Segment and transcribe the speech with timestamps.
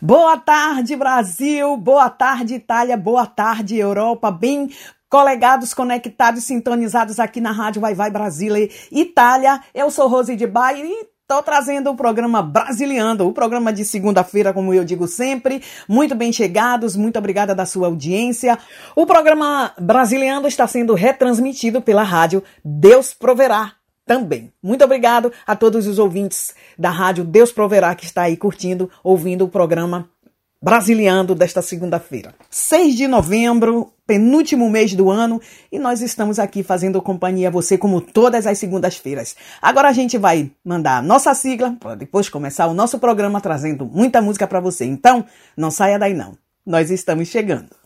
[0.00, 1.76] Boa tarde, Brasil.
[1.76, 2.96] Boa tarde, Itália.
[2.96, 4.30] Boa tarde, Europa.
[4.30, 4.70] Bem
[5.08, 9.60] colegados conectados, sintonizados aqui na Rádio Vai Vai Brasília Itália.
[9.74, 14.52] Eu sou Rose de Baia e Estou trazendo o programa Brasiliando, o programa de segunda-feira,
[14.52, 15.60] como eu digo sempre.
[15.88, 18.56] Muito bem chegados, muito obrigada da sua audiência.
[18.94, 23.72] O programa Brasiliando está sendo retransmitido pela rádio Deus Proverá
[24.06, 24.52] também.
[24.62, 29.44] Muito obrigado a todos os ouvintes da rádio Deus Proverá que está aí curtindo, ouvindo
[29.44, 30.08] o programa
[30.62, 32.34] Brasiliando desta segunda-feira.
[32.48, 35.40] 6 de novembro, penúltimo mês do ano,
[35.70, 39.36] e nós estamos aqui fazendo companhia a você como todas as segundas-feiras.
[39.60, 43.84] Agora a gente vai mandar a nossa sigla para depois começar o nosso programa trazendo
[43.84, 44.86] muita música para você.
[44.86, 46.38] Então, não saia daí não.
[46.64, 47.85] Nós estamos chegando.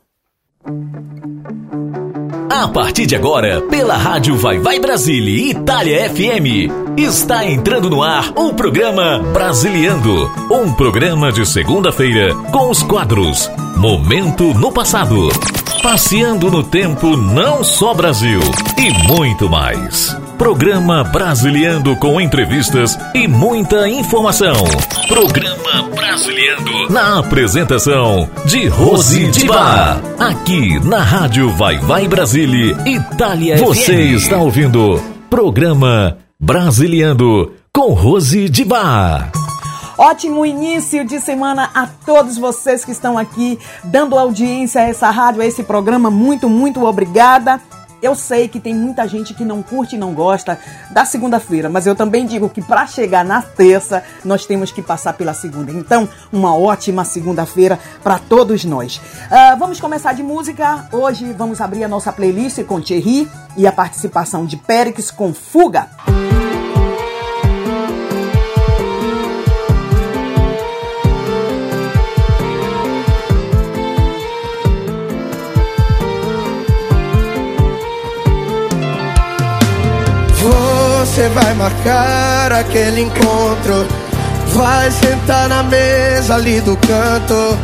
[2.50, 8.30] A partir de agora, pela Rádio Vai Vai Brasília Itália FM, está entrando no ar
[8.36, 15.30] o programa Brasiliando, um programa de segunda-feira com os quadros Momento no Passado,
[15.82, 18.40] Passeando no Tempo Não Só Brasil
[18.76, 20.14] e muito mais.
[20.40, 24.54] Programa Brasiliando com entrevistas e muita informação.
[25.06, 30.00] Programa Brasiliando na apresentação de Rose de Bar.
[30.18, 34.16] Aqui na Rádio Vai Vai Brasília, Itália Você FM.
[34.16, 39.30] está ouvindo Programa Brasiliando com Rose de Bar.
[39.98, 45.42] Ótimo início de semana a todos vocês que estão aqui dando audiência a essa rádio,
[45.42, 46.10] a esse programa.
[46.10, 47.60] Muito, muito obrigada.
[48.02, 50.58] Eu sei que tem muita gente que não curte e não gosta
[50.90, 55.12] da segunda-feira, mas eu também digo que para chegar na terça nós temos que passar
[55.12, 55.70] pela segunda.
[55.70, 58.96] Então, uma ótima segunda-feira para todos nós.
[58.96, 60.88] Uh, vamos começar de música.
[60.92, 65.88] Hoje vamos abrir a nossa playlist com Thierry e a participação de Périx com Fuga.
[66.08, 66.29] Música
[81.20, 83.86] Você vai marcar aquele encontro.
[84.54, 87.58] Vai sentar na mesa ali do canto.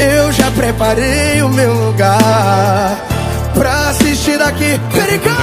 [0.00, 2.98] Eu já preparei o meu lugar
[3.52, 4.80] Pra assistir daqui.
[4.94, 5.34] Pericão!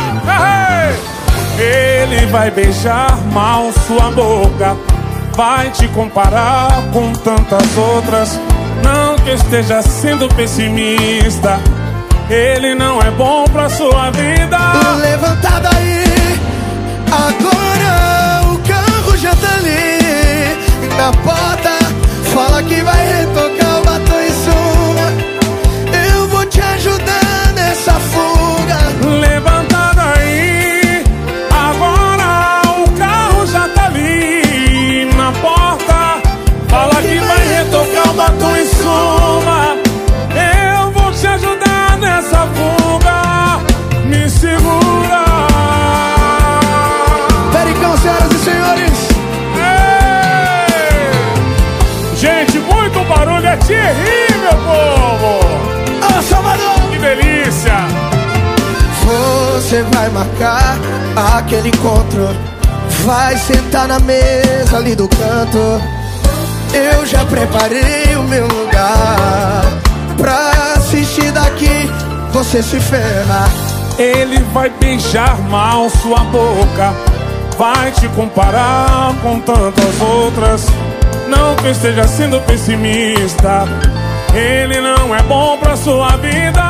[1.59, 4.75] Ele vai beijar mal sua boca.
[5.35, 8.40] Vai te comparar com tantas outras.
[8.84, 11.59] Não que esteja sendo pessimista.
[12.31, 14.58] Ele não é bom pra sua vida.
[15.03, 16.12] Levanta daí
[17.13, 20.57] Agora o carro já tá ali
[20.97, 21.78] na porta.
[22.34, 23.22] Fala que vai
[61.43, 62.29] aquele encontro.
[63.05, 65.81] Vai sentar na mesa ali do canto.
[66.73, 69.61] Eu já preparei o meu lugar
[70.17, 71.89] Pra assistir daqui.
[72.31, 73.45] Você se ferra.
[73.97, 76.93] Ele vai beijar mal sua boca.
[77.57, 80.65] Vai te comparar com tantas outras.
[81.27, 83.65] Não que esteja sendo pessimista.
[84.33, 86.61] Ele não é bom pra sua vida.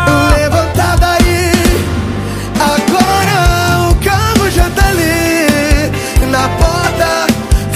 [6.33, 7.11] Na porta.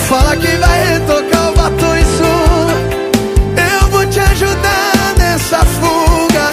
[0.10, 2.06] Fala que vai retocar o batom e.
[3.72, 6.46] Eu vou te ajudar nessa fuga.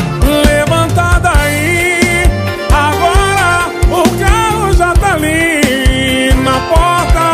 [0.47, 2.25] Levanta daí,
[2.87, 7.27] agora o carro já tá ali na porta.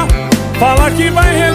[0.59, 1.50] Fala que vai retocar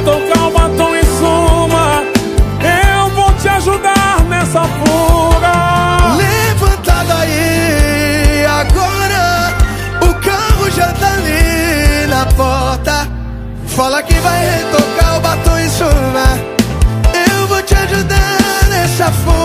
[14.05, 16.37] que vai retocar o batom e sonar.
[17.27, 19.44] Eu vou te ajudar nessa força.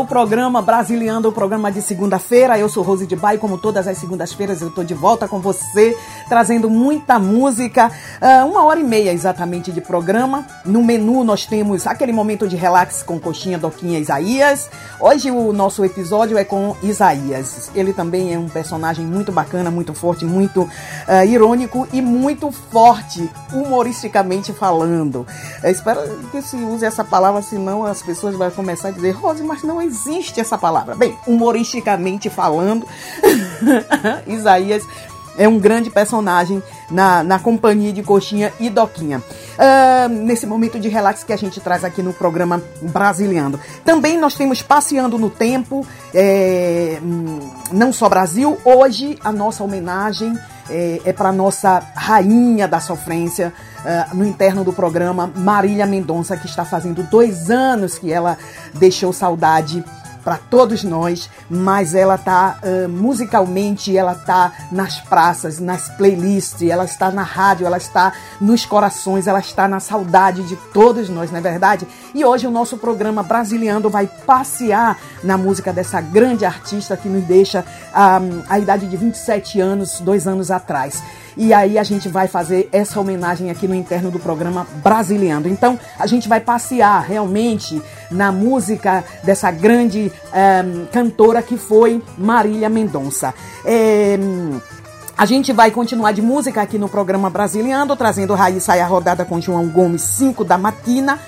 [0.00, 2.58] O programa Brasiliando, o programa de segunda-feira.
[2.58, 5.96] Eu sou Rose de Baio, como todas as segundas-feiras eu tô de volta com você,
[6.28, 7.90] trazendo muita música.
[8.20, 10.46] Uh, uma hora e meia exatamente de programa.
[10.64, 14.70] No menu nós temos aquele momento de relax com Coxinha, Doquinha Isaías.
[15.00, 17.70] Hoje o nosso episódio é com Isaías.
[17.74, 23.28] Ele também é um personagem muito bacana, muito forte, muito uh, irônico e muito forte,
[23.52, 25.26] humoristicamente falando.
[25.62, 29.42] Eu espero que se use essa palavra, senão as pessoas vão começar a dizer, Rose,
[29.42, 30.94] mas não existe essa palavra.
[30.94, 32.86] Bem, humoristicamente falando,
[34.26, 34.82] Isaías
[35.38, 39.22] é um grande personagem na, na companhia de Coxinha e Doquinha.
[39.58, 43.58] Uh, nesse momento de relax que a gente traz aqui no programa Brasiliano.
[43.84, 46.98] Também nós temos Passeando no Tempo, é,
[47.72, 48.58] não só Brasil.
[48.64, 50.36] Hoje a nossa homenagem
[50.70, 56.46] é, é para nossa rainha da sofrência, uh, no interno do programa, Marília Mendonça, que
[56.46, 58.36] está fazendo dois anos que ela
[58.74, 59.84] deixou saudade
[60.24, 66.84] para todos nós, mas ela tá uh, musicalmente, ela tá nas praças, nas playlists, ela
[66.84, 71.38] está na rádio, ela está nos corações, ela está na saudade de todos nós, não
[71.38, 71.86] é verdade?
[72.14, 77.24] E hoje o nosso programa Brasiliano vai passear na música dessa grande artista que nos
[77.24, 81.02] deixa um, a idade de 27 anos, dois anos atrás.
[81.38, 85.48] E aí a gente vai fazer essa homenagem aqui no interno do programa Brasiliano.
[85.48, 87.80] Então a gente vai passear realmente
[88.10, 93.32] na música dessa grande é, cantora que foi Marília Mendonça.
[93.64, 94.18] É,
[95.16, 99.24] a gente vai continuar de música aqui no programa Brasiliano, trazendo Raíssa e a rodada
[99.24, 101.18] com João Gomes, 5 da matina,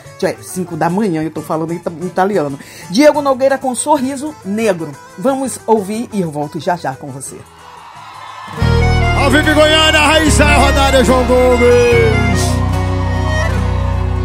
[0.41, 2.59] 5 da manhã, eu tô falando em italiano.
[2.89, 4.93] Diego Nogueira com Sorriso Negro.
[5.19, 7.39] Vamos ouvir e eu volto já já com você.
[9.21, 12.41] Ao vivo Goiânia, Raíssa rodada João Gomes.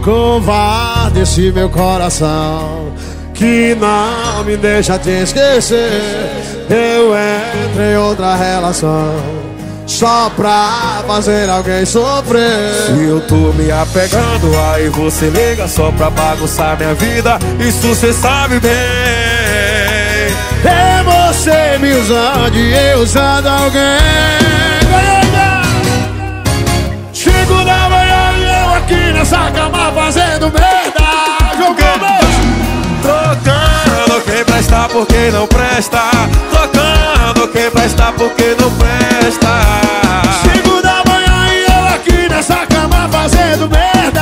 [0.01, 2.93] Covarde esse meu coração
[3.33, 5.91] que não me deixa te esquecer.
[6.69, 9.13] Eu entro em outra relação
[9.85, 12.73] só pra fazer alguém sofrer.
[12.87, 17.37] Se eu tô me apegando, aí você liga só pra bagunçar minha vida.
[17.59, 18.71] Isso cê sabe bem.
[20.63, 24.74] É você me usando e eu usando alguém.
[28.85, 31.05] Aqui nessa cama fazendo merda.
[31.57, 32.05] Jogando
[33.01, 36.01] Trocando quem presta porque não presta.
[36.51, 39.47] Trocando quem presta porque não presta.
[40.43, 44.21] Cinco da manhã e eu aqui nessa cama fazendo merda.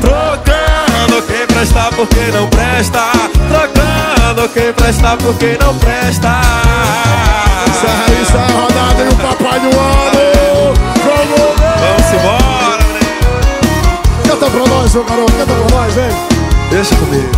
[0.00, 3.02] Trocando quem presta porque não presta.
[3.48, 6.40] Trocando quem presta porque não presta.
[7.66, 10.20] Essa, essa é rodada e o papai do ano.
[11.80, 12.59] Vamos embora
[14.30, 16.08] Canta pra nós, seu garoto, canta pra nós, vem.
[16.70, 17.30] Deixa comigo.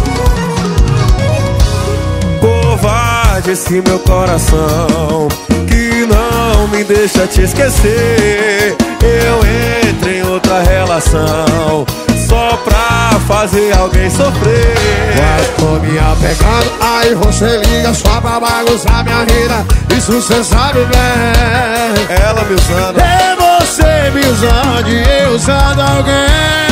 [2.38, 5.26] Covarde esse meu coração
[5.66, 8.76] que não me deixa te esquecer.
[9.00, 11.86] Eu entro em outra relação
[12.32, 14.74] só pra fazer alguém sofrer.
[15.18, 19.66] Mas tô me apegando, aí você liga só pra bagunçar minha vida.
[19.94, 22.16] Isso cê sabe bem.
[22.26, 22.98] Ela me usando.
[22.98, 26.62] É você me usando e eu usando alguém.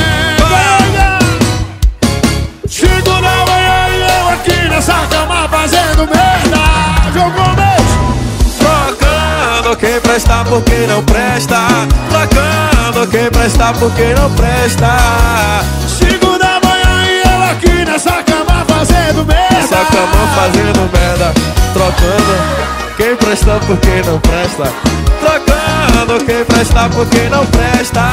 [4.70, 11.58] nessa cama fazendo merda Jogou mês Trocando quem presta porque não presta
[12.08, 12.69] Trocando
[13.10, 14.86] quem presta porque não presta
[15.86, 21.32] Cinco da manhã e eu aqui nessa cama fazendo merda Nessa cama fazendo merda
[21.72, 24.72] Trocando quem presta porque não presta
[25.20, 28.12] Trocando quem presta porque não presta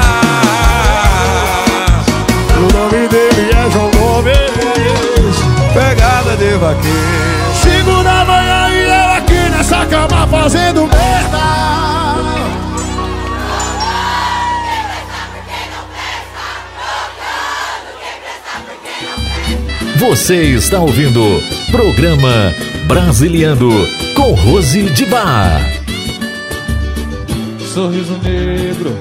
[2.56, 4.48] O nome dele é João Gomes
[5.78, 6.98] pegada de vaqueiro.
[7.54, 12.57] Cinco da manhã e eu aqui nessa cama fazendo merda.
[20.00, 21.22] Você está ouvindo
[21.72, 22.54] programa
[22.88, 23.72] Brasiliano
[24.16, 25.62] com Rose de Bar.
[27.60, 28.98] Sorriso negro,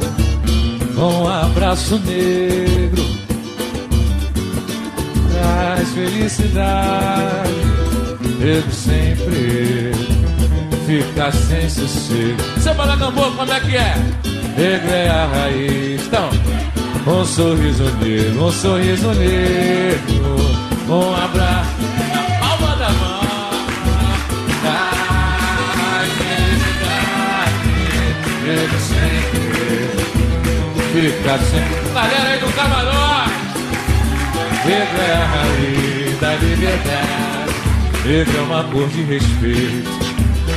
[0.97, 3.17] um abraço negro
[5.77, 7.51] traz felicidade.
[8.41, 9.93] Ele sempre
[10.87, 12.43] fica sem sossego.
[12.61, 13.95] Seu Balacambô, como é que é?
[14.57, 16.03] Negro é a raiz.
[16.07, 16.31] Então,
[17.07, 21.83] um sorriso negro, um sorriso negro, um abraço
[22.15, 23.21] na palma da mão.
[24.63, 27.71] Traz felicidade.
[28.47, 29.51] Ele sempre
[30.93, 31.65] fica sem.
[31.93, 33.47] Galera aí do camarote.
[34.67, 37.37] Guerra e dali liberdade.
[38.05, 39.91] Negro é uma cor de respeito,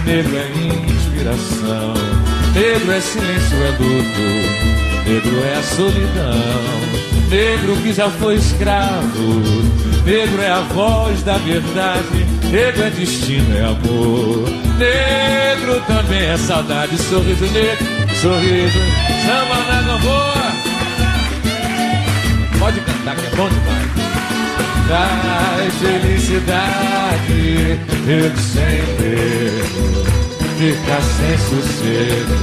[0.05, 0.48] negro é
[0.88, 1.93] inspiração.
[2.53, 4.27] Negro é silêncio, é luto,
[5.07, 7.00] negro é a solidão.
[7.29, 9.41] Negro que já foi escravo,
[10.09, 12.25] negro é a voz da verdade.
[12.49, 14.49] Negro é destino, é amor.
[14.79, 17.85] Negro também é saudade, sorriso negro,
[18.19, 18.79] sorriso,
[19.25, 20.49] samba na gamboa.
[22.57, 23.87] Pode cantar que é bom demais.
[24.87, 29.51] Traz felicidade, eu sempre
[30.57, 32.35] fica sem sossego.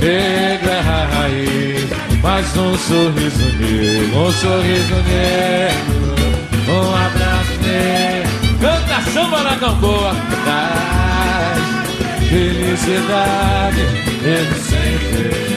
[0.00, 1.90] Negro é a raiz,
[2.22, 6.03] mais um sorriso negro, um sorriso negro,
[6.74, 7.44] um abraço.
[8.60, 10.14] Canta samba na gamboa,
[10.44, 11.74] traz
[12.30, 13.80] felicidade,
[14.22, 15.54] eu sempre.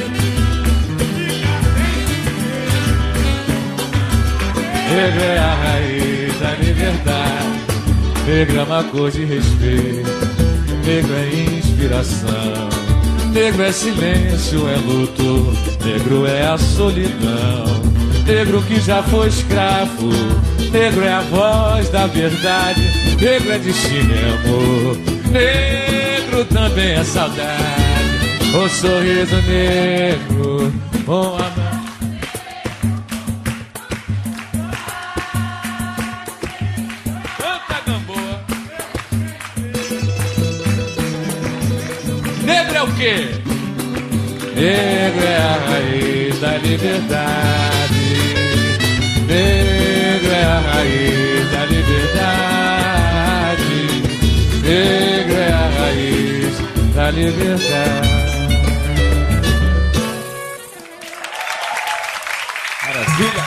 [4.89, 7.61] Negro é a raiz da liberdade,
[8.25, 10.09] negro é uma cor de respeito,
[10.85, 12.69] negro é inspiração,
[13.31, 15.53] negro é silêncio, é luto,
[15.85, 17.65] negro é a solidão,
[18.27, 20.09] negro que já foi escravo,
[20.71, 22.81] negro é a voz da verdade,
[23.21, 24.97] negro é destino, é amor,
[25.31, 27.47] negro também é saudade,
[28.53, 30.73] o sorriso negro,
[31.07, 31.51] um gamboa.
[42.43, 43.29] Negro é o quê?
[44.55, 47.96] Negro é a raiz da liberdade.
[50.77, 51.97] Raiz da liberdade.
[54.61, 56.53] Negro é a raiz
[56.93, 58.07] da liberdade.
[62.85, 63.43] Maravilha!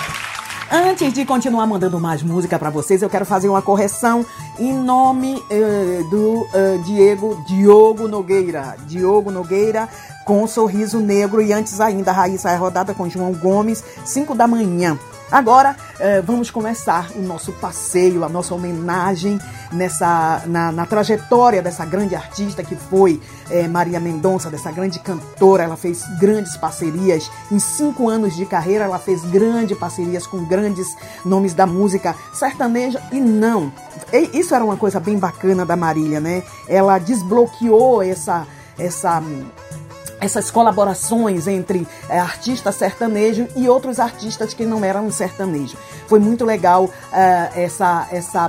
[0.72, 4.26] Antes de continuar mandando mais música para vocês, eu quero fazer uma correção
[4.58, 8.74] em nome eh, do eh, Diego Diogo Nogueira.
[8.88, 9.88] Diogo Nogueira
[10.24, 14.48] com Sorriso Negro e antes ainda a Raíssa é rodada com João Gomes, 5 da
[14.48, 14.98] manhã.
[15.30, 19.38] Agora eh, vamos começar o nosso passeio, a nossa homenagem
[19.70, 25.62] nessa na, na trajetória dessa grande artista que foi eh, Maria Mendonça, dessa grande cantora.
[25.62, 28.84] Ela fez grandes parcerias em cinco anos de carreira.
[28.86, 30.88] Ela fez grandes parcerias com grandes
[31.24, 33.72] nomes da música sertaneja e não.
[34.12, 36.42] E isso era uma coisa bem bacana da Marília, né?
[36.66, 38.48] Ela desbloqueou essa
[38.80, 39.22] essa
[40.20, 45.76] essas colaborações entre é, artistas sertanejos e outros artistas que não eram sertanejos.
[46.06, 46.90] Foi muito legal uh,
[47.54, 48.48] essa, essa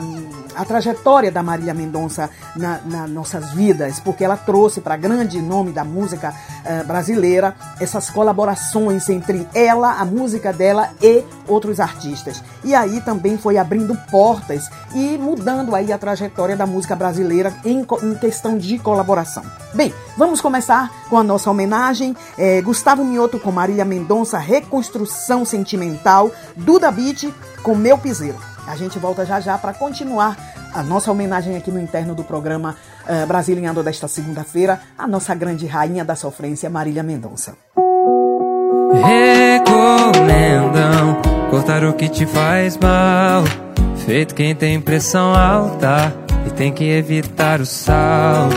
[0.55, 5.71] a trajetória da Marília Mendonça na, nas nossas vidas, porque ela trouxe para grande nome
[5.71, 12.43] da música uh, brasileira essas colaborações entre ela, a música dela e outros artistas.
[12.63, 17.85] E aí também foi abrindo portas e mudando aí a trajetória da música brasileira em,
[18.03, 19.43] em questão de colaboração.
[19.73, 21.60] Bem, vamos começar com a nossa homenagem.
[22.37, 28.37] É, Gustavo Mioto com Marília Mendonça, Reconstrução Sentimental, Duda Beat com Meu Piseiro.
[28.67, 30.37] A gente volta já já para continuar
[30.73, 35.65] a nossa homenagem aqui no interno do programa uh, Brasiliano desta segunda-feira, a nossa grande
[35.65, 37.55] rainha da sofrência, Marília Mendonça.
[38.93, 40.31] Recomendam
[41.49, 43.43] cortar o que te faz mal,
[44.05, 46.13] feito quem tem pressão alta
[46.45, 48.49] e tem que evitar o sal.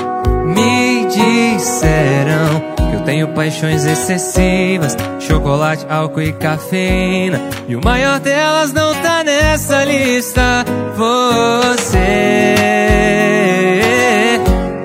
[0.44, 7.40] Me disseram que eu tenho paixões excessivas, chocolate, álcool e cafeína.
[7.68, 10.64] E o maior delas não tá nessa lista.
[10.96, 12.84] Você é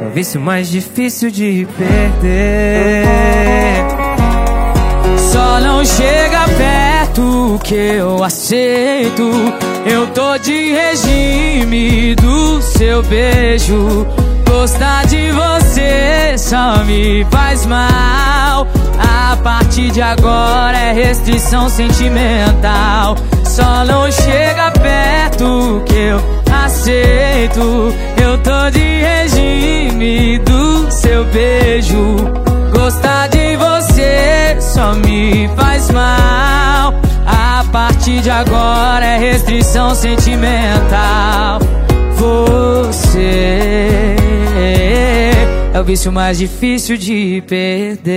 [0.09, 3.05] o vício mais difícil de perder.
[5.31, 9.29] Só não chega perto que eu aceito.
[9.85, 14.07] Eu tô de regime do seu beijo.
[14.59, 18.67] Gostar de você só me faz mal.
[18.99, 23.15] A partir de agora é restrição sentimental.
[23.45, 26.21] Só não chega perto que eu
[26.65, 27.95] aceito.
[28.21, 32.17] Eu tô de regime do seu beijo.
[32.73, 36.93] Gostar de você só me faz mal.
[37.25, 41.59] A partir de agora é restrição sentimental.
[42.17, 44.18] Você
[45.73, 48.09] é o vício mais difícil de perder.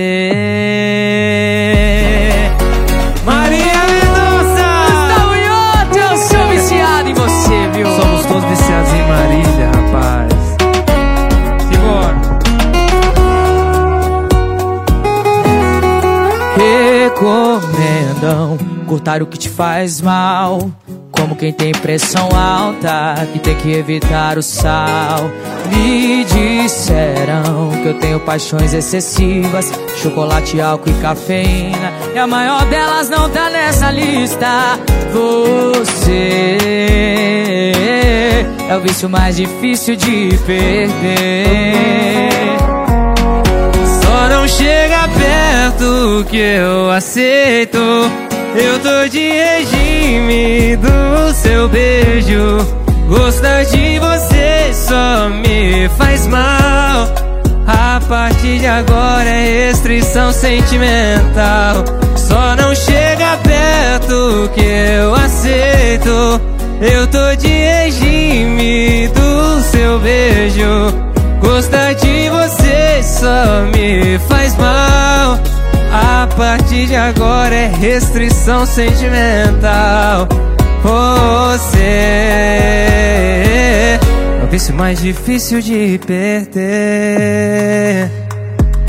[3.25, 4.67] Maria Mendonça!
[4.89, 7.87] Gustavo Ioto, eu sou viciado em você, viu?
[7.87, 10.33] Somos todos viciados em Marília, rapaz.
[11.67, 12.21] Simbora.
[17.05, 18.57] Recomendam
[18.87, 20.71] cortar o que te faz mal,
[21.13, 25.29] como quem tem pressão alta, que tem que evitar o sal.
[25.69, 31.93] Me disseram que eu tenho paixões excessivas, chocolate, álcool e cafeína.
[32.13, 34.79] E a maior delas não tá nessa lista.
[35.13, 36.57] Você
[38.69, 42.29] é o vício mais difícil de perder.
[44.01, 47.79] Só não chega perto que eu aceito.
[48.55, 52.57] Eu tô de regime do seu beijo.
[53.07, 57.07] Gostar de você só me faz mal.
[57.65, 61.83] A partir de agora é restrição sentimental.
[62.15, 66.41] Só não chega perto que eu aceito.
[66.79, 70.93] Eu tô de regime do seu beijo.
[71.41, 75.39] Gostar de você só me faz mal.
[75.93, 80.27] A partir de agora é restrição sentimental.
[80.81, 83.99] Você é
[84.43, 86.51] o vício mais difícil de perder.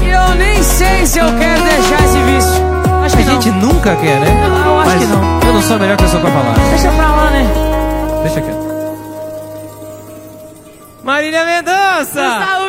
[0.02, 2.64] E eu nem sei se eu quero deixar esse vício.
[3.04, 3.32] Acho que A não.
[3.34, 4.28] gente nunca quer, né?
[4.66, 5.40] Eu acho Mas que não.
[5.46, 6.54] Eu não sou a melhor pessoa pra falar.
[6.70, 7.46] Deixa pra lá, né?
[8.22, 8.64] Deixa quieto.
[11.04, 12.63] Marília Mendonça!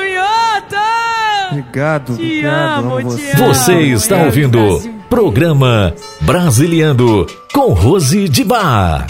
[1.76, 2.86] Obrigado, Te obrigado.
[2.86, 3.32] amo, amo te você.
[3.32, 3.54] amo.
[3.54, 4.26] Você está Brasil.
[4.28, 9.08] ouvindo programa Brasiliando com Rose de Bar.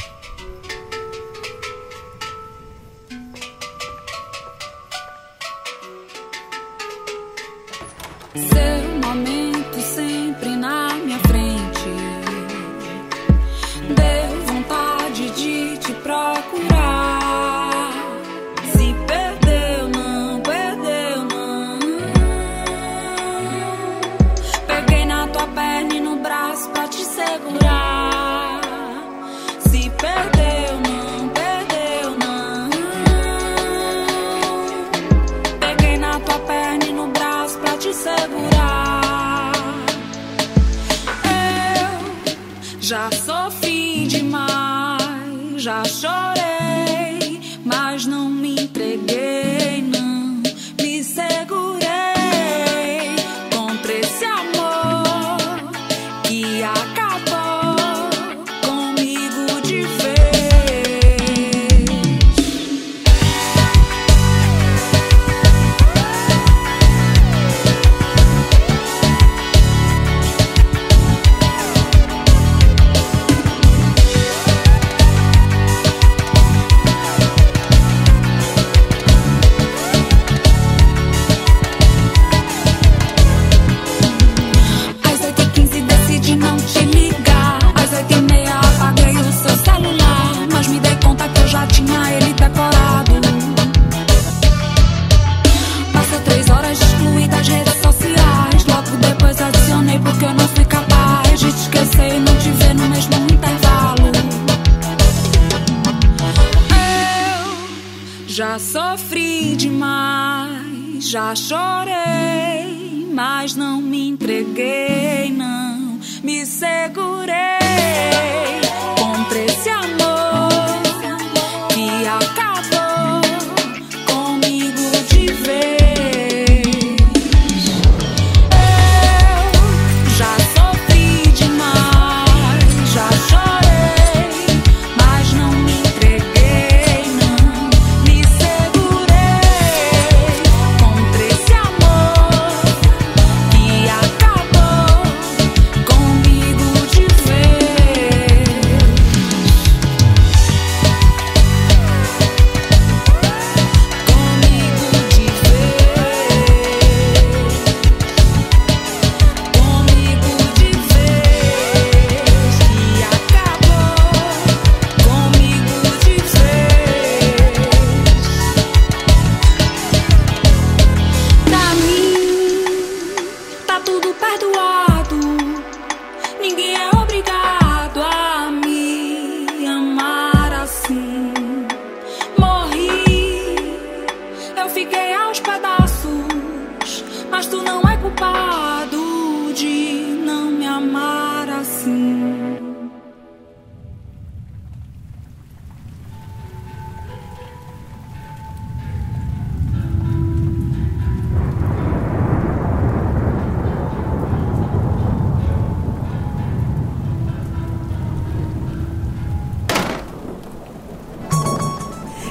[42.86, 46.35] Já sofri demais, já chorei,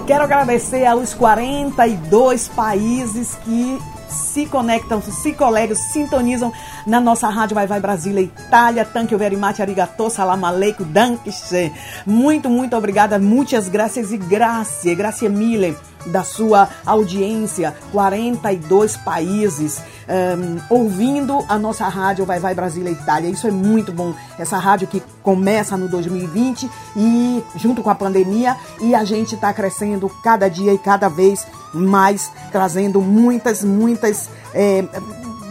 [0.06, 6.52] Quero agradecer aos 42 países que se conectam, se colegam, sintonizam
[6.86, 8.84] na nossa rádio Vai Vai Brasília, Itália.
[8.84, 11.72] Thank you very much, arigato, salam aleikum, dankeschön.
[12.06, 20.60] Muito, muito obrigada, muitas graças e graças, graças mille da sua audiência, 42 países um,
[20.68, 23.30] ouvindo a nossa rádio Vai Vai Brasília Itália.
[23.30, 24.14] Isso é muito bom.
[24.38, 29.52] Essa rádio que começa no 2020 e junto com a pandemia e a gente está
[29.52, 34.28] crescendo cada dia e cada vez mais, trazendo muitas, muitas.
[34.52, 34.84] É,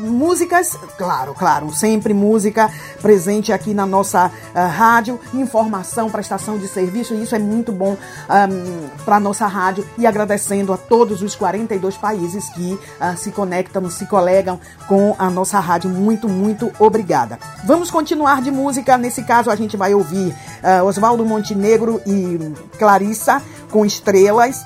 [0.04, 2.70] músicas, claro, claro, sempre música
[3.02, 8.88] presente aqui na nossa uh, rádio, informação, prestação de serviço, isso é muito bom um,
[9.04, 9.88] para nossa rádio.
[9.98, 15.30] E agradecendo a todos os 42 países que uh, se conectam, se colegam com a
[15.30, 15.90] nossa rádio.
[15.90, 17.40] Muito, muito obrigada.
[17.64, 18.98] Vamos continuar de música.
[18.98, 24.64] Nesse caso, a gente vai ouvir uh, Oswaldo Montenegro e Clarissa com Estrelas,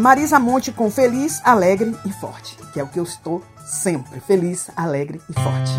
[0.00, 4.70] Marisa Monte com Feliz, Alegre e Forte, que é o que eu estou sempre feliz,
[4.76, 5.72] alegre e forte.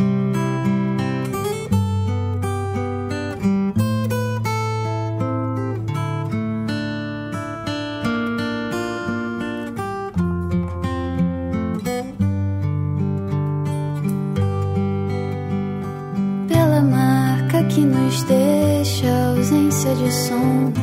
[16.48, 20.74] Pela marca que nos deixa ausência de som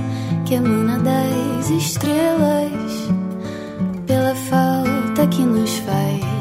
[0.46, 2.72] que emana das estrelas,
[4.06, 6.33] pela falta que nos faz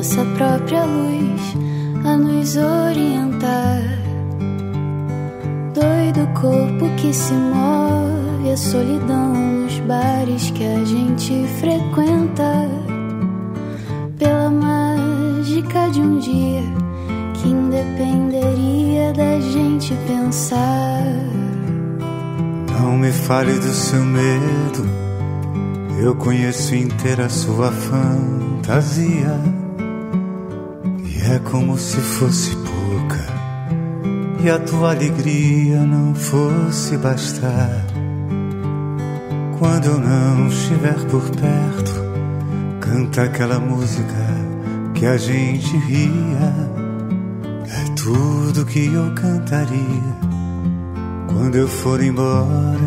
[0.00, 1.42] nossa própria luz
[2.06, 3.82] a nos orientar.
[5.74, 12.66] Doido corpo que se move, a solidão nos bares que a gente frequenta.
[14.18, 16.62] Pela mágica de um dia
[17.34, 21.04] que independeria da gente pensar.
[22.72, 24.88] Não me fale do seu medo,
[26.02, 29.59] eu conheço inteira sua fantasia.
[31.32, 32.80] É como se fosse pouca
[34.42, 37.84] e a tua alegria não fosse bastar.
[39.58, 41.92] Quando eu não estiver por perto,
[42.80, 44.16] canta aquela música
[44.94, 46.52] que a gente ria.
[47.68, 50.16] É tudo que eu cantaria.
[51.28, 52.80] Quando eu for embora,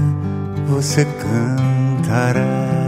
[0.67, 2.82] você cantará.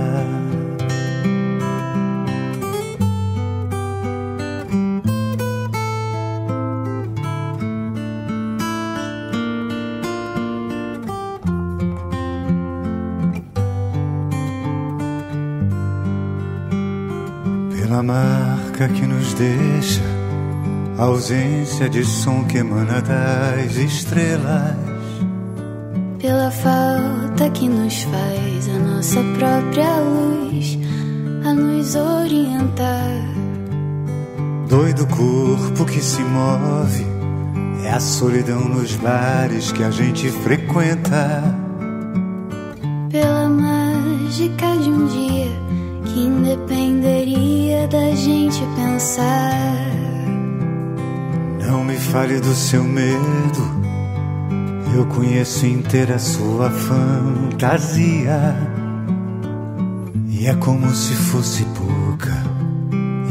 [18.03, 20.01] Marca que nos deixa,
[20.97, 24.75] a ausência de som que emana das estrelas.
[26.19, 30.79] Pela falta que nos faz a nossa própria luz
[31.45, 33.35] a nos orientar.
[34.67, 37.05] Doido corpo que se move,
[37.83, 41.64] é a solidão nos bares que a gente frequenta.
[47.87, 49.75] Da gente pensar.
[51.67, 53.75] Não me fale do seu medo,
[54.95, 58.55] eu conheço inteira sua fantasia.
[60.29, 62.33] E é como se fosse pouca,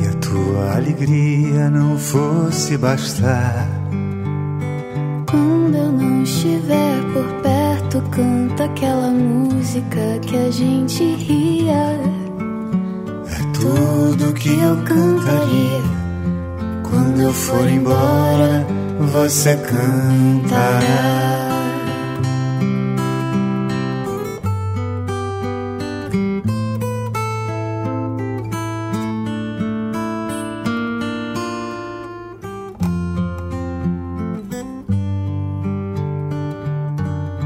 [0.02, 3.68] e a tua alegria não fosse bastar.
[5.30, 12.13] Quando eu não estiver por perto, canta aquela música que a gente ria
[13.74, 15.82] tudo que eu cantaria.
[16.88, 18.66] Quando eu for embora,
[19.12, 21.44] você cantará.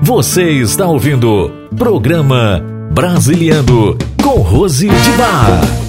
[0.02, 2.62] Você está ouvindo programa
[2.92, 5.87] Brasiliano com Rose de Bar.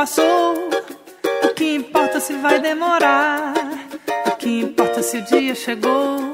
[0.00, 0.54] Passou?
[1.44, 3.52] O que importa se vai demorar?
[4.26, 6.29] O que importa se o dia chegou?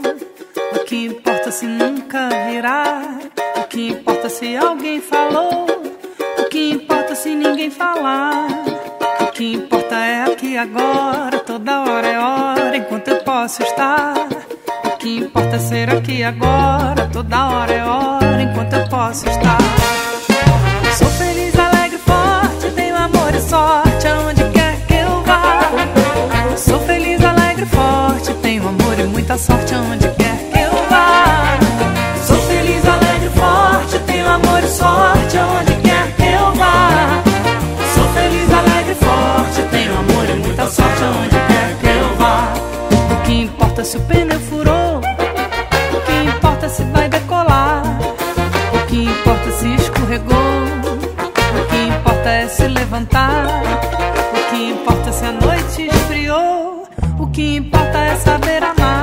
[57.37, 58.96] que importa é saber amar.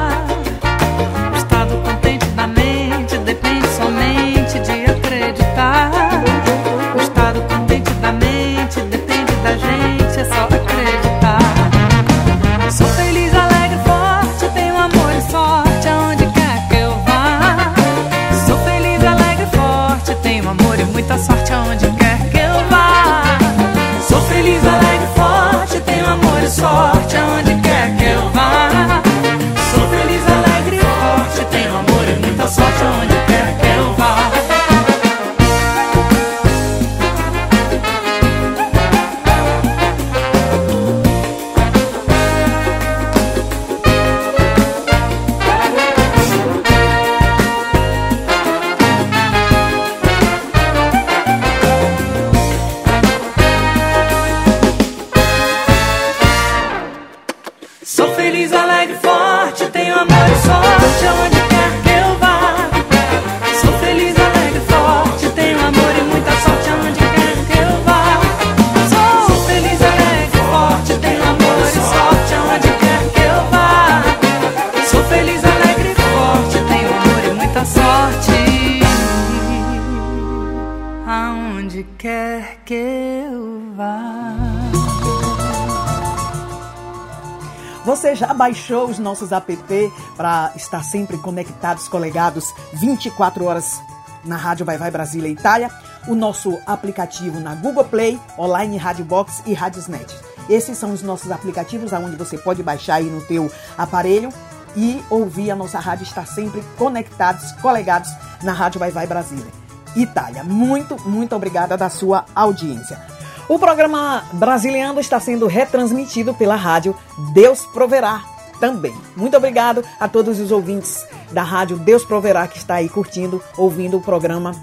[88.53, 93.81] baixou os nossos app para estar sempre conectados, colegados 24 horas
[94.23, 95.71] na Rádio Vai Vai Brasília Itália,
[96.07, 100.15] o nosso aplicativo na Google Play, online Rádio Box e Radiosnet.
[100.47, 104.29] Esses são os nossos aplicativos aonde você pode baixar aí no teu aparelho
[104.75, 108.11] e ouvir a nossa rádio estar sempre conectados, colegados
[108.43, 109.51] na Rádio Vai Vai Brasília
[109.95, 110.43] Itália.
[110.43, 113.01] Muito, muito obrigada da sua audiência.
[113.49, 116.95] O programa Brasiliano está sendo retransmitido pela rádio
[117.33, 118.32] Deus Proverá
[118.63, 118.95] também.
[119.13, 123.97] Muito obrigado a todos os ouvintes da Rádio Deus Proverá que está aí curtindo, ouvindo
[123.97, 124.55] o programa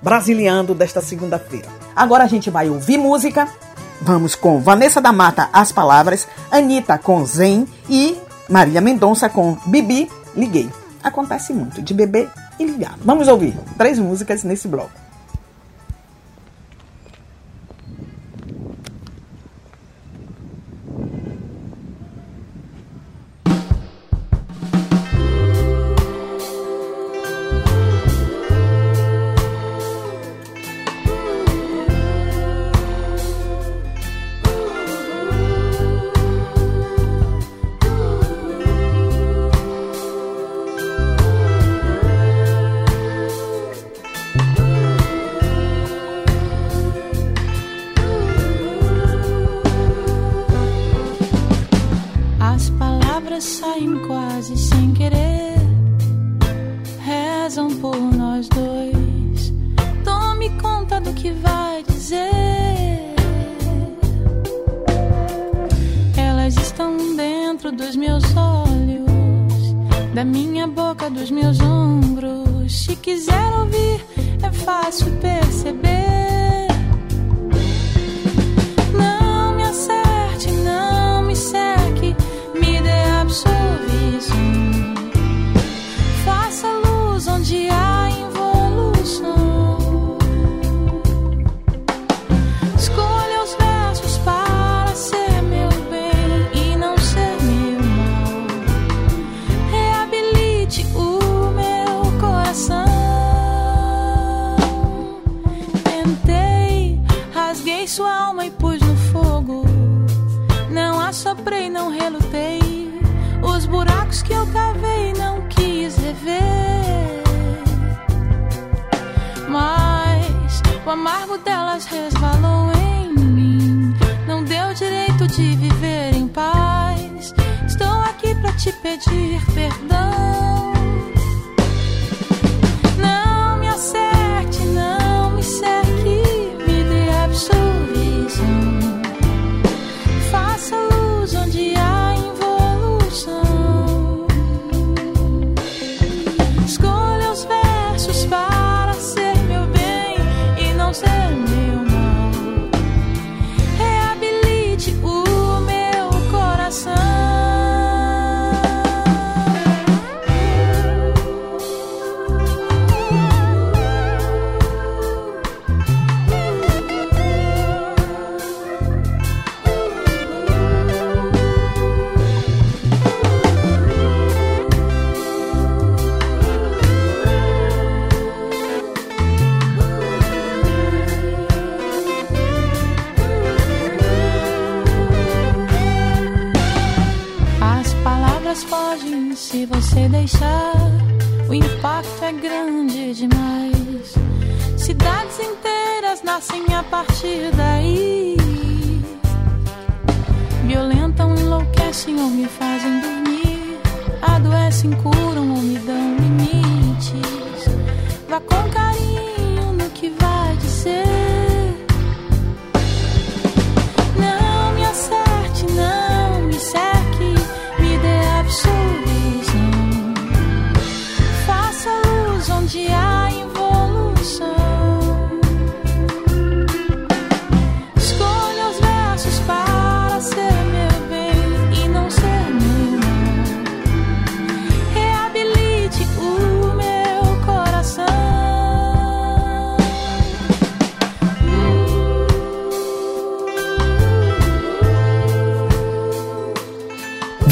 [0.00, 1.66] Brasiliando desta segunda-feira.
[1.96, 3.48] Agora a gente vai ouvir música.
[4.00, 8.16] Vamos com Vanessa da Mata, As Palavras, Anitta com Zen e
[8.48, 10.70] Maria Mendonça com Bibi, Liguei.
[11.02, 12.94] Acontece muito de beber e ligar.
[13.04, 14.99] Vamos ouvir três músicas nesse bloco.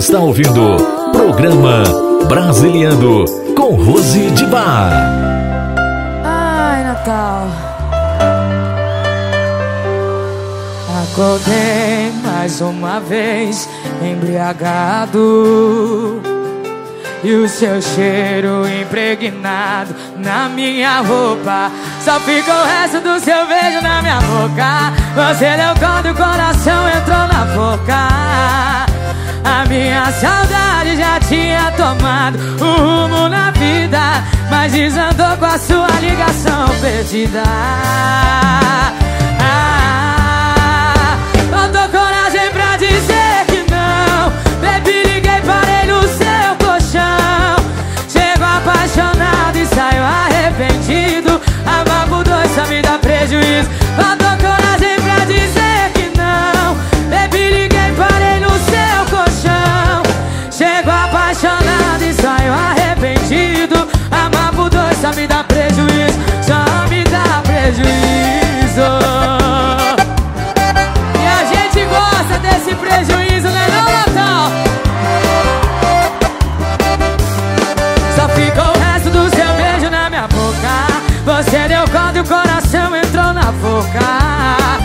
[0.00, 0.78] está ouvindo
[1.12, 1.82] Programa
[2.26, 4.90] Brasiliano com Rose de Bar.
[6.24, 7.46] Ai, Natal.
[11.02, 13.68] Acordei mais uma vez
[14.02, 15.20] embriagado.
[17.22, 21.70] E o seu cheiro impregnado na minha roupa
[22.02, 26.88] Só fica o resto do seu beijo na minha boca Você leu quando o coração,
[26.88, 28.79] entrou na boca
[29.44, 35.88] a minha saudade já tinha tomado um rumo na vida Mas desandou com a sua
[36.00, 37.42] ligação perdida.
[83.80, 84.78] tocar.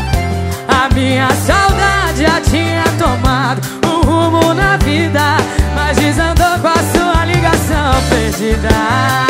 [0.67, 5.37] A minha saudade já tinha tomado um rumo na vida
[5.75, 9.24] Mas desandou com a sua ligação perdida.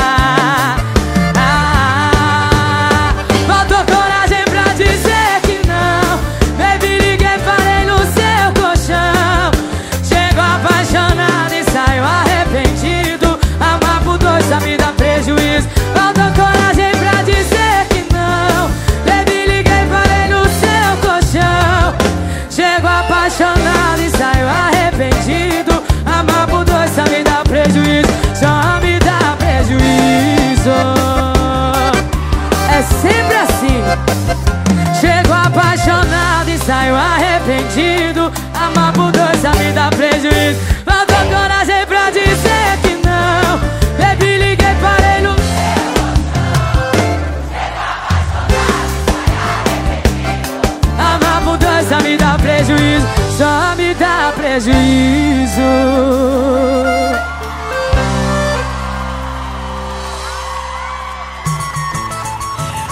[52.76, 53.08] Prejuízo.
[53.38, 55.62] Só me dá prejuízo.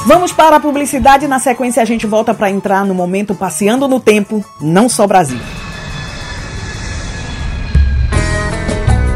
[0.05, 1.27] Vamos para a publicidade.
[1.27, 5.39] Na sequência, a gente volta para entrar no momento Passeando no Tempo, não só Brasil.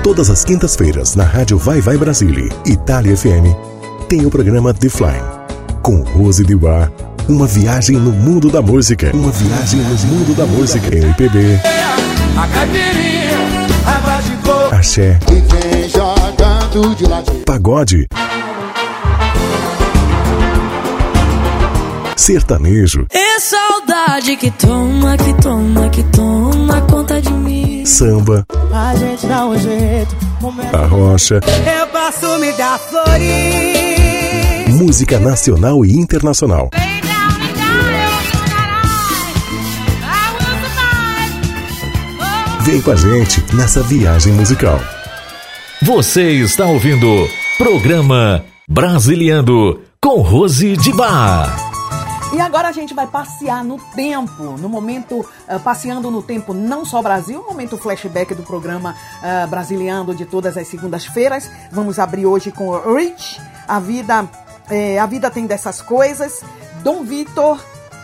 [0.01, 5.22] Todas as quintas-feiras, na Rádio Vai Vai Brasília, Itália FM, tem o programa The Fly,
[5.82, 7.07] com Rose de Bar.
[7.28, 9.11] Uma viagem no mundo da música.
[9.13, 10.88] Uma viagem no mundo da música.
[10.95, 11.59] MPB,
[12.38, 13.38] A caipirinha,
[14.23, 14.75] de coco.
[14.75, 17.43] axé, E vem jogando de ladinho.
[17.45, 18.07] pagode,
[22.15, 27.86] sertanejo, É saudade que toma, que toma, que toma conta de mim.
[27.86, 30.15] samba, A gente dá um jeito.
[30.73, 33.28] arrocha, Eu posso me dar flores.
[34.80, 36.69] música nacional e internacional.
[36.73, 37.16] Vem
[42.68, 44.78] com a gente nessa viagem musical.
[45.82, 47.07] Você está ouvindo
[47.57, 51.47] Programa Brasiliando com Rose de Bar.
[52.34, 56.84] E agora a gente vai passear no tempo, no momento ah, passeando no tempo não
[56.84, 61.49] só Brasil, momento flashback do programa uh, Brasiliando de todas as segundas-feiras.
[61.72, 64.30] Vamos abrir hoje com Rich, a vida,
[64.70, 66.41] eh, a vida tem dessas coisas.
[66.84, 67.57] Dom Vitor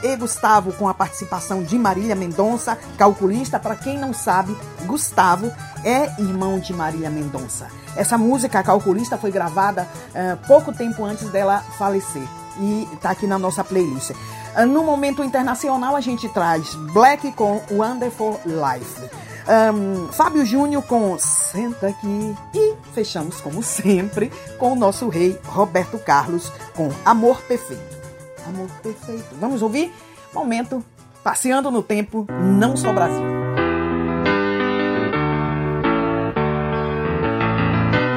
[0.04, 3.60] e Gustavo com a participação de Marília Mendonça, calculista.
[3.60, 5.52] Para quem não sabe, Gustavo
[5.84, 7.68] é irmão de Marília Mendonça.
[7.96, 12.28] Essa música, calculista, foi gravada eh, pouco tempo antes dela falecer
[12.60, 14.12] e tá aqui na nossa playlist.
[14.56, 19.10] Ah, No momento internacional a gente traz Black com Wonderful Life.
[19.48, 22.36] Ahn, Fábio Júnior com Senta Aqui.
[22.54, 27.93] E fechamos, como sempre, com o nosso rei Roberto Carlos com Amor Perfeito.
[28.48, 29.36] Amor Perfeito.
[29.40, 29.94] Vamos ouvir?
[30.34, 30.84] Momento
[31.24, 33.24] Passeando no Tempo, não só Brasil.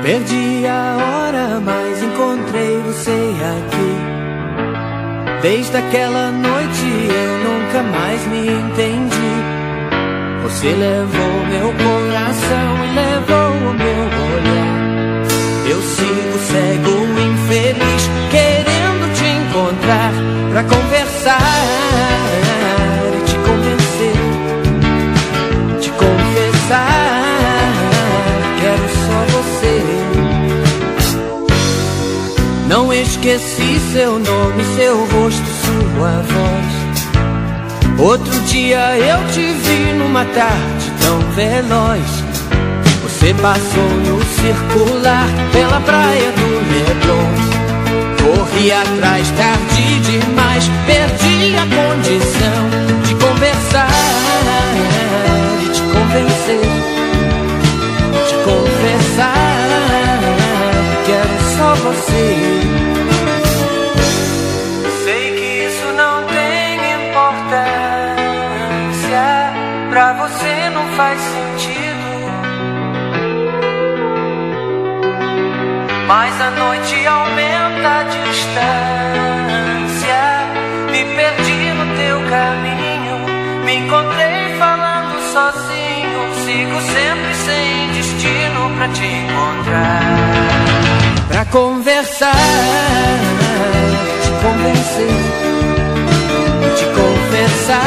[0.03, 4.17] Perdi a hora, mas encontrei você aqui.
[5.43, 9.37] Desde aquela noite eu nunca mais me entendi.
[10.43, 14.05] Você levou meu coração e levou o meu
[14.35, 15.71] olhar.
[15.71, 16.36] Eu sigo
[20.57, 21.39] pra conversar
[23.13, 24.17] e te convencer,
[25.83, 27.23] te confessar.
[28.59, 29.77] Quero só você.
[32.69, 36.77] Não esqueci seu nome, seu rosto, sua voz.
[37.99, 42.25] Outro dia eu te vi numa tarde tão veloz.
[43.03, 47.46] Você passou no circular pela praia do Leblon.
[48.27, 52.69] Corri atrás tarde demais, perdi a condição
[53.05, 53.89] de conversar
[55.63, 56.67] e te convencer,
[58.27, 59.37] te confessar.
[61.07, 62.66] Quero só você.
[88.87, 90.01] Pra te encontrar.
[91.29, 92.33] Pra conversar,
[94.23, 95.11] te convencer,
[96.77, 97.81] te confessar.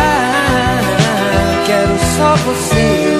[1.65, 3.19] Quero só você.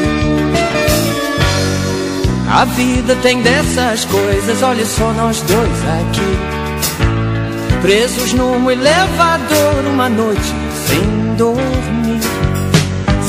[2.51, 6.37] A vida tem dessas coisas, olha só nós dois aqui.
[7.81, 10.53] Presos num elevador uma noite
[10.87, 11.98] sem dormir.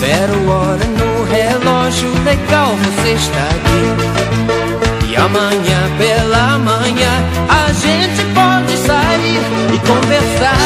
[0.00, 5.10] Zero hora no relógio, legal você está aqui.
[5.10, 7.12] E amanhã pela manhã
[7.50, 9.42] a gente pode sair
[9.74, 10.56] e conversar,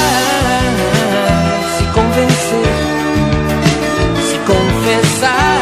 [1.76, 2.74] se convencer,
[4.30, 5.53] se confessar.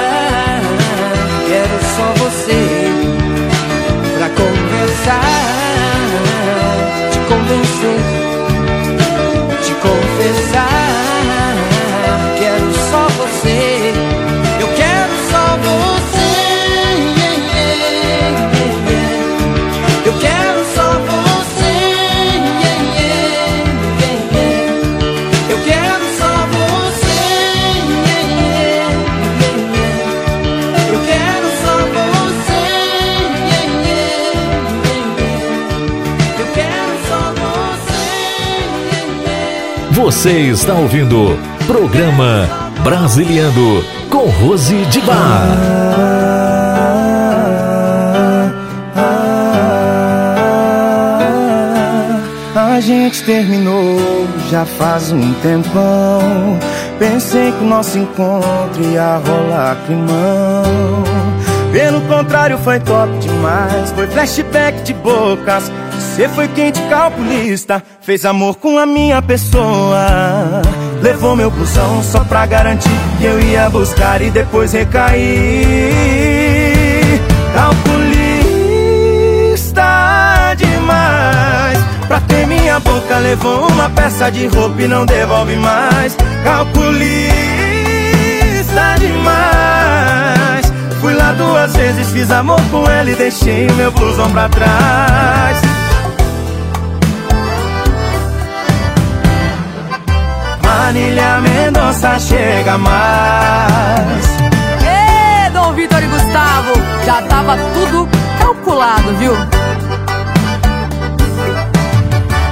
[40.02, 42.48] Você está ouvindo Programa
[42.82, 45.46] Brasiliando com Rose de Bar.
[52.56, 56.58] A gente terminou já faz um tempão.
[56.98, 61.04] Pensei que o nosso encontro ia rolar climão.
[61.70, 63.92] Pelo contrário, foi top demais.
[63.92, 65.70] Foi flashback de bocas.
[65.92, 67.82] Você foi quente calculista.
[68.02, 70.60] Fez amor com a minha pessoa.
[71.00, 75.22] Levou meu busão só pra garantir que eu ia buscar e depois recair.
[77.54, 78.42] Calculista
[80.56, 81.78] demais.
[82.08, 86.16] Pra ter minha boca, levou uma peça de roupa e não devolve mais.
[86.42, 86.96] Calculista
[88.98, 90.72] demais.
[91.00, 95.71] Fui lá duas vezes, fiz amor com ela e deixei o meu blusão pra trás.
[100.64, 104.26] Manilha Mendonça chega mais.
[104.84, 106.72] Ê, Dom Vitor e Gustavo,
[107.04, 108.08] já tava tudo
[108.38, 109.32] calculado, viu?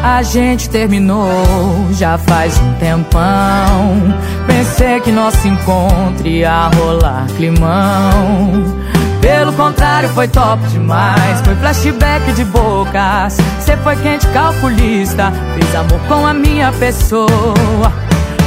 [0.02, 1.28] A gente terminou
[1.92, 4.18] já faz um tempão.
[4.46, 8.80] Pensei que nosso encontro ia rolar climão.
[9.20, 11.40] Pelo contrário, foi top demais.
[11.42, 13.36] Foi flashback de bocas.
[13.60, 15.32] Cê foi quente calculista.
[15.54, 17.92] Fez amor com a minha pessoa.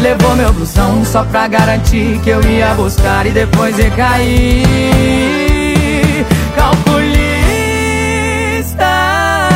[0.02, 4.66] Levou meu blusão só pra garantir que eu ia buscar e depois ia cair.
[6.56, 7.14] Calculista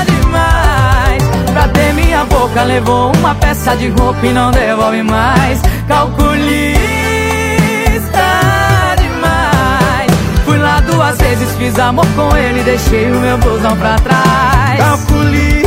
[0.05, 1.23] demais.
[1.51, 5.59] Pra ter minha boca, levou uma peça de roupa e não devolve mais.
[5.87, 6.76] Calculista
[11.07, 14.77] Duas vezes, fiz amor com ele, deixei o meu blusão pra trás.
[14.77, 15.63] Calculista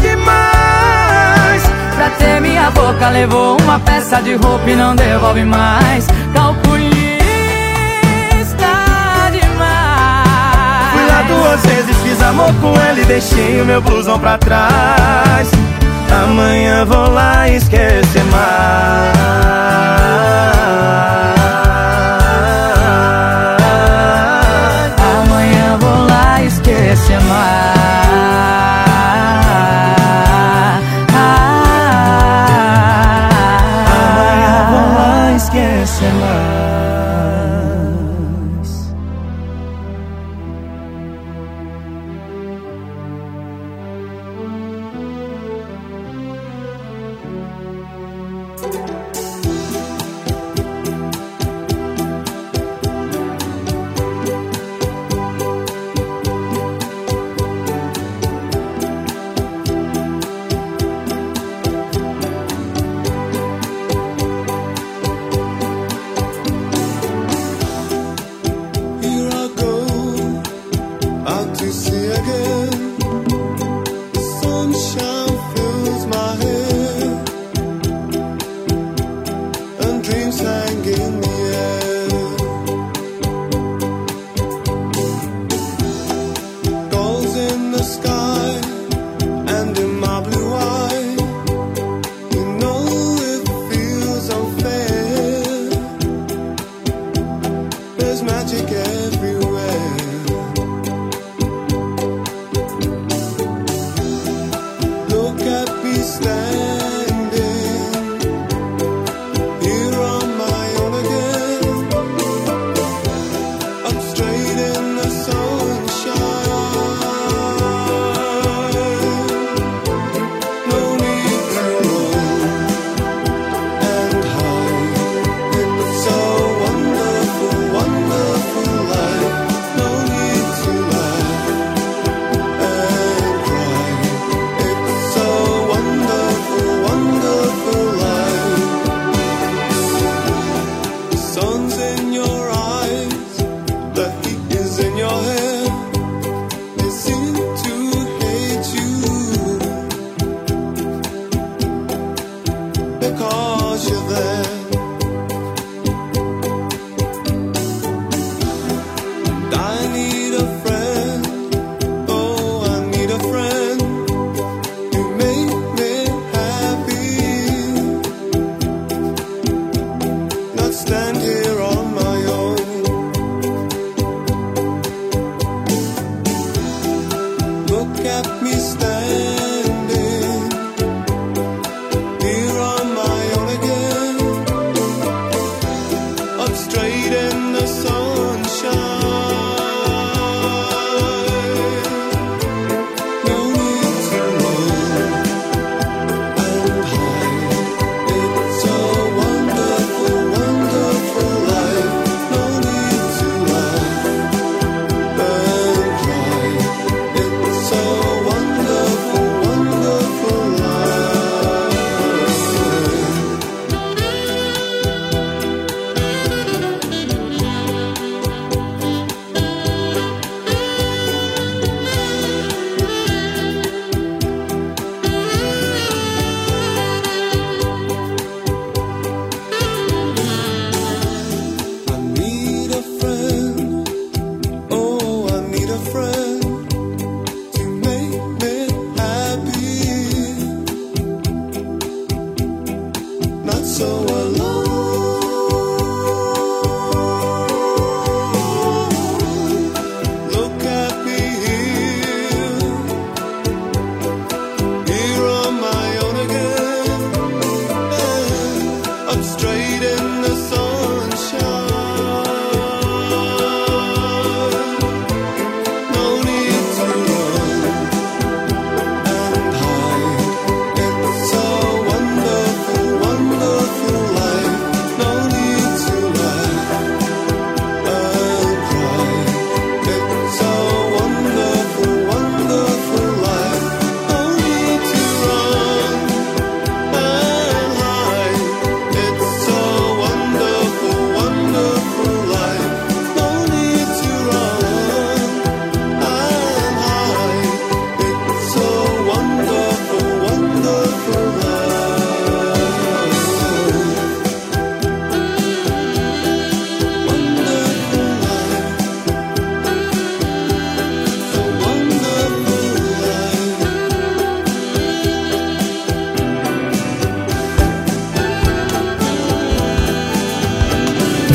[0.00, 1.64] demais.
[1.96, 6.06] Pra ter minha boca, levou uma peça de roupa e não devolve mais.
[6.32, 7.18] Calculista
[9.32, 10.92] demais.
[10.92, 15.50] Fui lá duas vezes, fiz amor com ela e deixei o meu blusão pra trás.
[16.22, 19.83] Amanhã vou lá esquecer mais.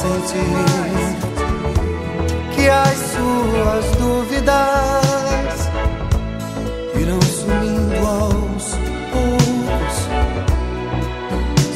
[0.00, 1.16] sentir
[2.54, 5.68] que as suas dúvidas
[6.94, 8.64] irão sumindo aos
[9.12, 9.96] poucos.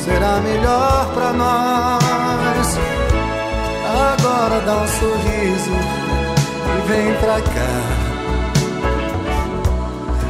[0.04, 2.78] Será melhor para nós.
[4.12, 5.76] Agora dá um sorriso
[6.76, 7.74] e vem pra cá.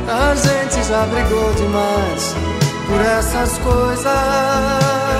[0.07, 2.35] A gente já brigou demais
[2.89, 5.14] por essas coisas.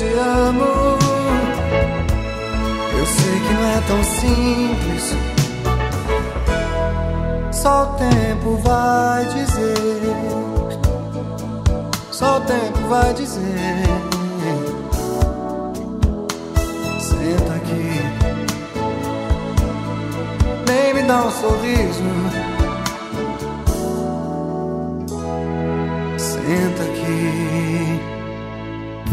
[0.00, 0.96] te amo.
[2.98, 5.14] Eu sei que não é tão simples.
[7.52, 10.16] Só o tempo vai dizer.
[12.10, 13.84] Só o tempo vai dizer.
[16.98, 18.00] Senta aqui.
[20.66, 22.09] Nem me dá um sorriso.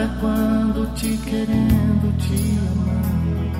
[0.00, 3.50] Até quando te querendo, te amando.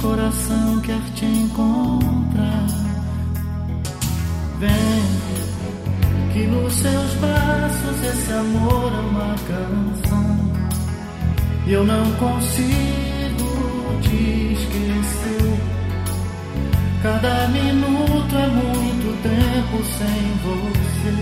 [0.00, 2.66] Coração quer te encontrar.
[4.58, 5.04] Vem,
[6.32, 10.50] que nos seus braços esse amor é uma canção.
[11.66, 15.60] E eu não consigo te esquecer.
[17.02, 21.12] Cada minuto é muito tempo sem você,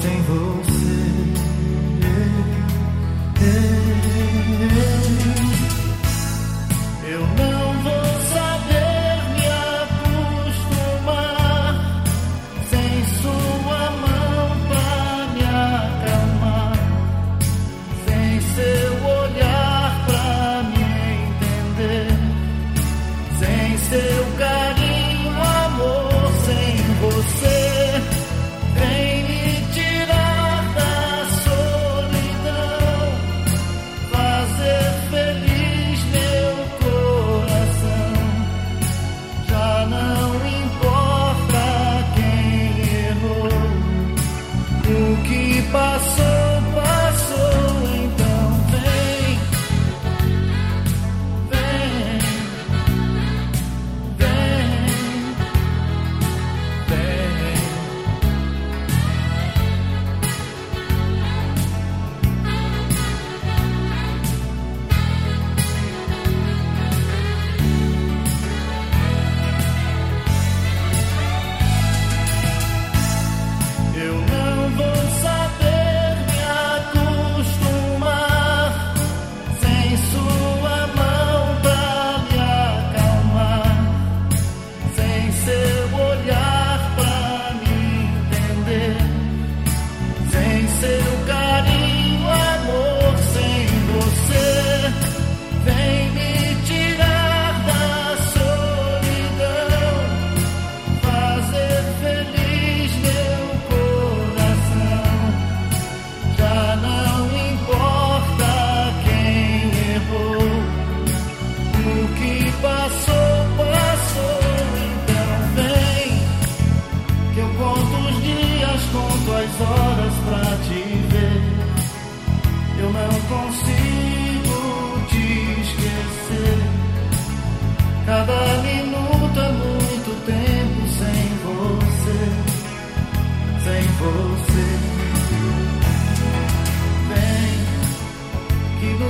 [0.00, 0.61] sem você.
[5.12, 5.51] Eu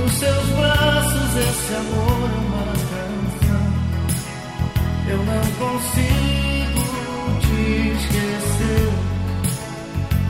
[0.03, 3.65] nos seus braços esse amor é uma canção.
[5.07, 6.83] Eu não consigo
[7.41, 7.61] te
[7.95, 8.91] esquecer.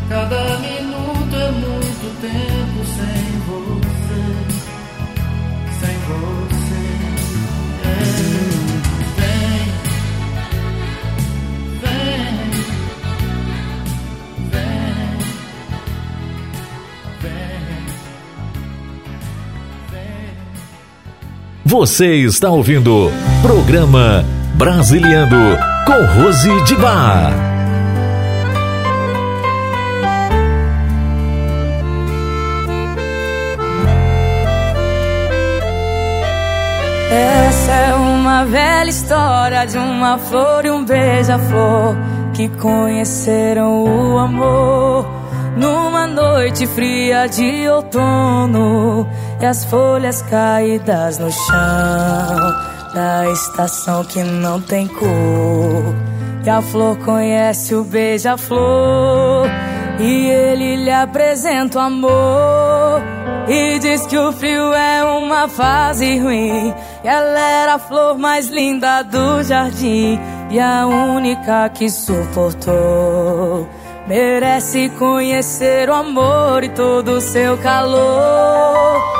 [0.09, 4.23] Cada minuto é muito tempo sem você,
[5.79, 6.62] sem você.
[21.73, 23.09] Você está ouvindo
[23.41, 25.35] Programa Brasiliando
[25.87, 27.33] com Rose de Bar.
[37.09, 41.95] Essa é uma velha história de uma flor e um beija-flor
[42.35, 45.07] que conheceram o amor
[45.57, 49.07] numa noite fria de outono
[49.43, 52.55] e as folhas caídas no chão
[52.93, 55.93] da estação que não tem cor.
[56.45, 59.45] E a flor conhece o beija-flor
[59.99, 63.01] e ele lhe apresenta o amor.
[63.49, 66.73] E diz que o frio é uma fase ruim.
[67.03, 70.17] E ela era a flor mais linda do jardim.
[70.51, 73.67] E a única que suportou.
[74.07, 79.12] Merece conhecer o amor e todo o seu calor.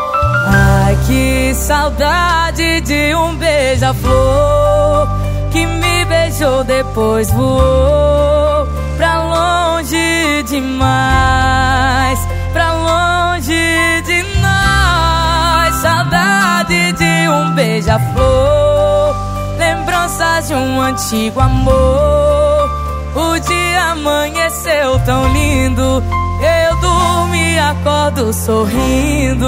[0.47, 5.07] Ai, que saudade de um beija-flor
[5.51, 8.67] que me beijou, depois voou
[8.97, 12.19] pra longe demais,
[12.51, 15.75] pra longe de nós.
[15.75, 19.15] Saudade de um beija-flor,
[19.57, 22.69] lembranças de um antigo amor.
[23.15, 26.03] O dia amanheceu tão lindo,
[26.41, 29.47] eu durmo acordo sorrindo.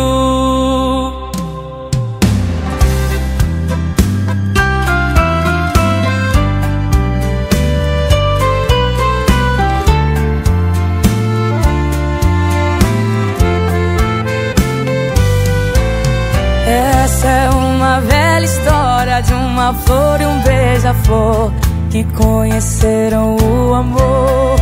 [16.68, 21.52] Essa é uma velha história de uma flor e um beija-flor
[21.90, 24.60] que conheceram o amor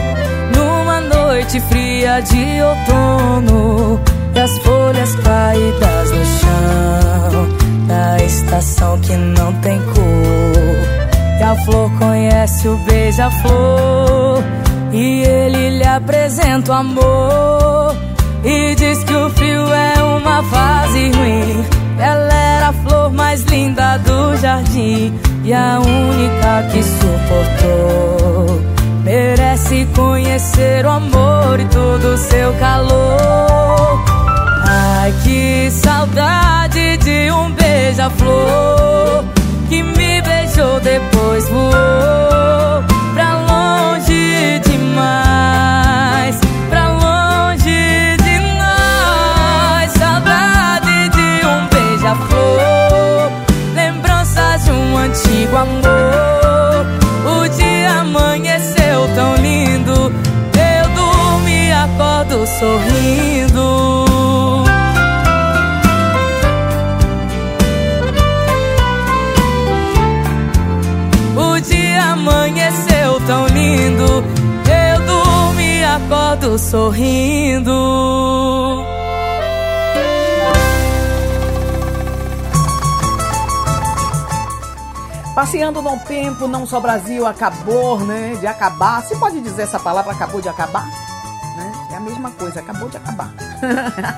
[1.34, 4.00] noite fria de outono
[4.36, 11.40] e as folhas caídas no chão da estação que não tem cor.
[11.40, 14.44] E a flor conhece o beija-flor
[14.92, 17.96] e ele lhe apresenta o amor
[18.44, 21.66] e diz que o frio é uma fase ruim.
[21.98, 28.23] Ela era a flor mais linda do jardim e a única que suportou.
[29.14, 34.04] Merece conhecer o amor e todo o seu calor.
[34.68, 39.24] Ai, que saudade de um beija-flor
[39.70, 42.84] que me beijou, depois voou
[43.14, 46.40] pra longe demais.
[46.72, 53.32] Pra longe de nós, saudade de um beija-flor,
[53.76, 56.63] lembranças de um antigo amor.
[62.34, 64.06] Acordo sorrindo.
[71.36, 74.24] O dia amanheceu tão lindo,
[74.68, 77.74] eu durmo e acordo sorrindo.
[85.36, 88.38] Passeando no tempo, não só Brasil acabou, né?
[88.40, 89.02] De acabar.
[89.04, 90.88] Se pode dizer essa palavra acabou de acabar?
[92.04, 93.34] Mesma coisa, acabou de acabar.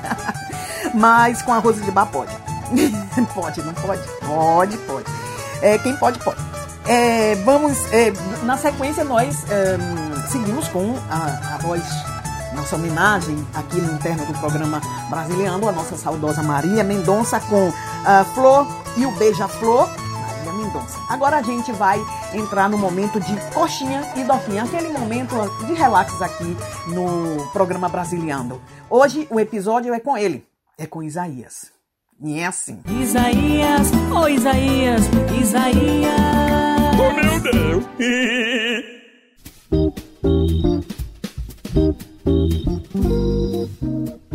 [0.94, 2.32] Mas com a Rose de Bar pode.
[3.34, 4.02] pode, não pode?
[4.24, 5.06] Pode, pode.
[5.62, 6.40] É, quem pode, pode.
[6.86, 8.12] É, vamos, é,
[8.44, 9.76] na sequência, nós é,
[10.28, 11.82] seguimos com a, a voz,
[12.54, 14.80] nossa homenagem aqui no interno do programa
[15.10, 17.72] Brasiliano, a nossa saudosa Maria Mendonça com
[18.04, 18.66] a Flor
[18.96, 19.88] e o Beija-Flor.
[20.56, 20.98] Mendonça.
[21.08, 22.00] Agora a gente vai
[22.32, 25.34] entrar no momento de coxinha e doquinha, aquele momento
[25.66, 26.56] de relax aqui
[26.88, 28.60] no programa Brasiliano.
[28.88, 30.46] Hoje o episódio é com ele,
[30.78, 31.72] é com Isaías.
[32.22, 32.80] E é assim.
[33.00, 35.02] Isaías, oh Isaías,
[35.38, 36.14] Isaías.
[36.98, 37.84] Oh meu Deus!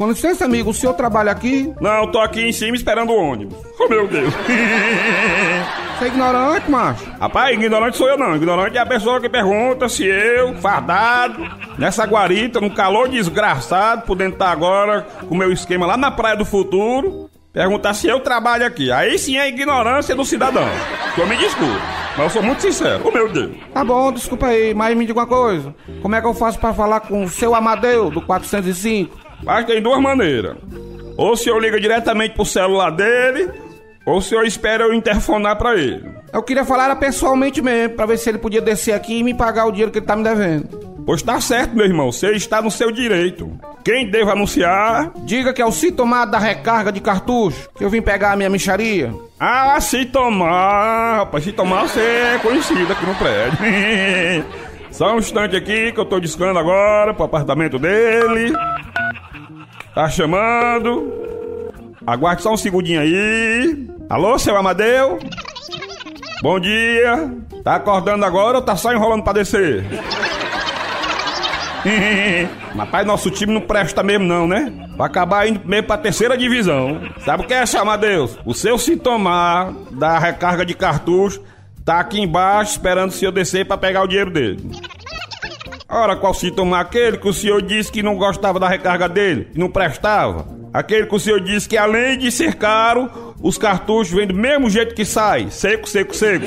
[0.00, 1.74] Com licença, amigo, o senhor trabalha aqui?
[1.78, 3.54] Não, tô aqui em cima esperando o ônibus.
[3.78, 4.32] Oh meu Deus!
[5.98, 7.04] Você é ignorante, macho?
[7.20, 8.34] Rapaz, ignorante sou eu não.
[8.34, 11.46] Ignorante é a pessoa que pergunta se eu, fardado,
[11.76, 16.34] nessa guarita, no calor desgraçado, podendo estar agora com o meu esquema lá na Praia
[16.34, 18.90] do Futuro, perguntar se eu trabalho aqui.
[18.90, 20.66] Aí sim é ignorância do cidadão.
[21.18, 21.78] Eu me desculpe,
[22.16, 23.02] mas eu sou muito sincero.
[23.04, 23.52] Oh meu Deus!
[23.74, 25.74] Tá bom, desculpa aí, mas me diga uma coisa.
[26.00, 29.19] Como é que eu faço pra falar com o seu Amadeu, do 405?
[29.42, 30.56] Mas tem duas maneiras.
[31.16, 33.50] Ou se eu ligo diretamente pro celular dele,
[34.06, 36.08] ou se eu espero eu interfonar pra ele.
[36.32, 39.34] Eu queria falar era pessoalmente mesmo, pra ver se ele podia descer aqui e me
[39.34, 40.90] pagar o dinheiro que ele tá me devendo.
[41.04, 42.12] Pois tá certo, meu irmão.
[42.12, 43.50] Você está no seu direito.
[43.84, 45.10] Quem deve anunciar?
[45.24, 48.50] Diga que é o Citomar da recarga de cartucho, que eu vim pegar a minha
[48.50, 49.12] micharia.
[49.38, 53.58] Ah, Citomar, rapaz, Citomar você é conhecido aqui no prédio.
[54.90, 58.52] Só um instante aqui que eu tô discando agora pro apartamento dele.
[59.94, 61.12] Tá chamando.
[62.06, 63.88] Aguarde só um segundinho aí.
[64.08, 65.18] Alô, seu Amadeu?
[66.42, 67.32] Bom dia.
[67.62, 69.84] Tá acordando agora ou tá só enrolando pra descer?
[72.76, 74.72] Rapaz, nosso time não presta mesmo não, né?
[74.96, 77.00] Vai acabar indo mesmo pra terceira divisão.
[77.24, 78.38] Sabe o que é, chama Deus?
[78.44, 81.42] O seu sintomar da recarga de cartucho
[81.84, 84.70] tá aqui embaixo esperando o senhor descer pra pegar o dinheiro dele.
[85.90, 89.58] Ora, qual sintoma aquele que o senhor disse que não gostava da recarga dele, que
[89.58, 90.46] não prestava?
[90.72, 93.10] Aquele que o senhor disse que além de ser caro,
[93.42, 96.46] os cartuchos vêm do mesmo jeito que sai, seco, seco, seco.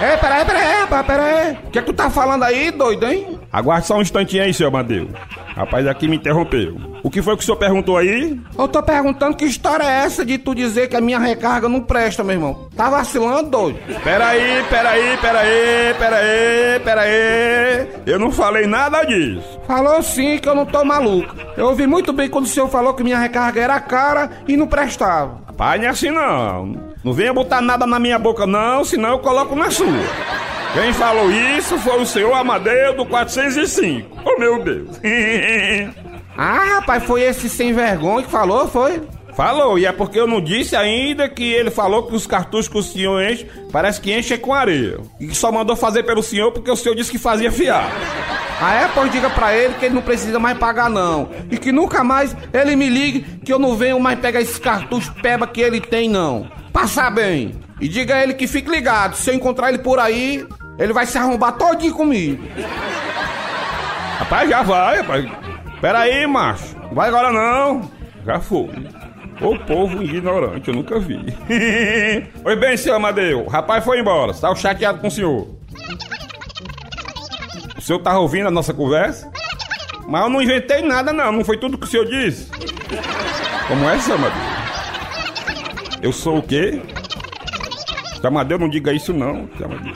[0.00, 1.58] É, peraí, peraí, rapaz, peraí.
[1.66, 3.33] O que é que tu tá falando aí, doido, hein?
[3.54, 5.08] Aguarde só um instantinho aí, seu Amadeu.
[5.54, 6.76] Rapaz, aqui me interrompeu.
[7.04, 8.40] O que foi que o senhor perguntou aí?
[8.58, 11.80] Eu tô perguntando que história é essa de tu dizer que a minha recarga não
[11.80, 12.68] presta, meu irmão.
[12.76, 13.78] Tá vacilando, doido?
[14.02, 17.88] Peraí, peraí, peraí, peraí, peraí.
[18.04, 19.60] Eu não falei nada disso.
[19.68, 21.36] Falou sim que eu não tô maluco.
[21.56, 24.66] Eu ouvi muito bem quando o senhor falou que minha recarga era cara e não
[24.66, 25.44] prestava.
[25.56, 26.92] Pai, não é assim não.
[27.04, 29.86] Não venha botar nada na minha boca não, senão eu coloco na sua.
[30.72, 34.22] Quem falou isso foi o senhor Amadeu do 405.
[34.24, 34.98] Oh, meu Deus.
[36.36, 39.02] ah, rapaz, foi esse sem vergonha que falou, foi?
[39.34, 42.78] Falou, e é porque eu não disse ainda que ele falou que os cartuchos que
[42.78, 44.98] o senhor enche, parece que enche com areia.
[45.18, 47.90] E que só mandou fazer pelo senhor porque o senhor disse que fazia fiar.
[48.62, 48.88] É?
[48.94, 51.28] Pois diga pra ele que ele não precisa mais pagar, não.
[51.50, 55.12] E que nunca mais ele me ligue que eu não venho mais pegar esses cartuchos
[55.20, 56.48] peba que ele tem, não.
[56.72, 57.56] Passar bem.
[57.80, 59.16] E diga a ele que fique ligado.
[59.16, 60.46] Se eu encontrar ele por aí,
[60.78, 62.42] ele vai se arrombar todinho comigo.
[64.18, 65.26] Rapaz, já vai, rapaz.
[65.80, 66.76] Pera aí, macho.
[66.84, 67.90] Não vai agora não.
[68.24, 68.70] Já foi.
[69.40, 71.16] Ô povo ignorante, eu nunca vi.
[72.44, 73.46] Oi bem, seu Amadeu.
[73.46, 74.30] Rapaz foi embora.
[74.30, 75.48] Estava chateado com o senhor.
[77.76, 79.30] O senhor tava ouvindo a nossa conversa?
[80.06, 81.32] Mas eu não inventei nada, não.
[81.32, 82.50] Não foi tudo que o senhor disse.
[83.68, 84.42] Como é, seu Amadeu?
[86.02, 86.80] Eu sou o quê?
[88.20, 89.48] Seu Amadeu, não diga isso, não.
[89.56, 89.92] Seu Amadeu.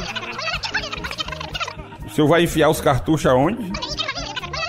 [2.06, 3.72] O senhor vai enfiar os cartuchos aonde?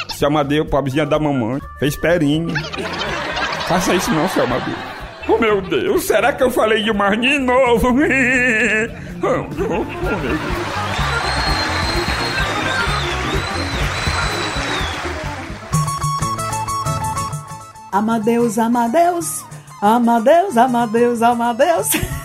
[0.09, 1.59] Seu Amadeu, pobrezinha da mamãe.
[1.80, 2.53] Fez perinho.
[3.70, 4.74] Faça isso não, seu Amadeu.
[5.28, 7.89] Oh, meu Deus, será que eu falei demais de novo?
[17.91, 19.45] Amadeus, Amadeus,
[19.80, 22.18] Amadeus, Amadeus, Amadeus.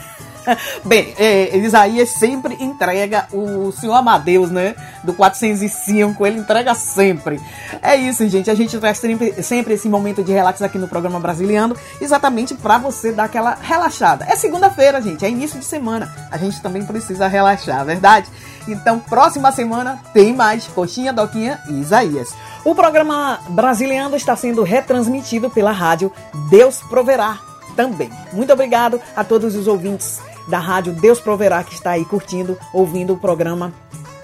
[0.84, 4.74] Bem, é, Isaías sempre entrega o senhor Amadeus, né?
[5.02, 7.40] Do 405, ele entrega sempre.
[7.82, 8.50] É isso, gente.
[8.50, 12.78] A gente traz sempre, sempre esse momento de relax aqui no programa Brasiliano, exatamente para
[12.78, 14.26] você dar aquela relaxada.
[14.28, 16.12] É segunda-feira, gente, é início de semana.
[16.30, 18.28] A gente também precisa relaxar, verdade?
[18.66, 22.30] Então, próxima semana tem mais Coxinha, Doquinha e Isaías.
[22.64, 26.10] O programa Brasiliano está sendo retransmitido pela rádio
[26.48, 27.38] Deus Proverá
[27.76, 28.10] também.
[28.32, 33.12] Muito obrigado a todos os ouvintes da rádio Deus Proverá que está aí curtindo, ouvindo
[33.14, 33.72] o programa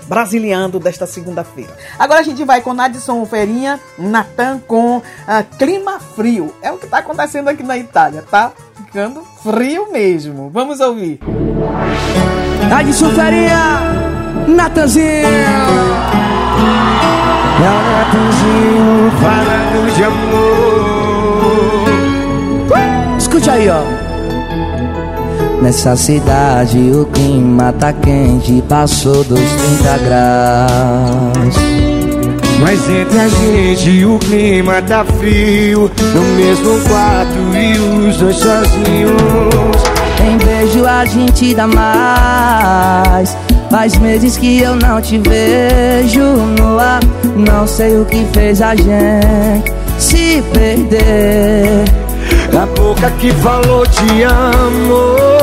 [0.06, 1.76] Brasiliando desta segunda-feira.
[1.96, 5.02] Agora a gente vai com Nadson Ferinha, Natan com uh,
[5.56, 6.52] Clima Frio.
[6.60, 8.50] É o que está acontecendo aqui na Itália, tá?
[8.74, 10.50] Ficando frio mesmo.
[10.50, 11.20] Vamos ouvir.
[12.68, 13.80] Nadson Ferinha,
[14.48, 15.06] Natanzinho.
[17.62, 20.50] É o Natanzinho falando de amor.
[23.16, 23.99] Escute aí, ó.
[25.62, 31.56] Nessa cidade o clima tá quente, passou dos 30 graus.
[32.60, 39.82] Mas entre a gente o clima tá frio No mesmo quarto e os dois sozinhos
[40.22, 43.34] Em beijo a gente dá mais.
[43.70, 46.20] Faz meses que eu não te vejo
[46.58, 47.00] no ar.
[47.34, 51.84] Não sei o que fez a gente se perder.
[52.52, 55.39] A boca que falou te amo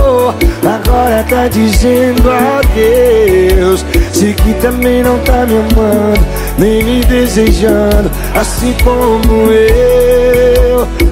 [0.67, 6.25] Agora tá dizendo adeus Sei que também não tá me amando
[6.57, 10.27] Nem me desejando Assim como eu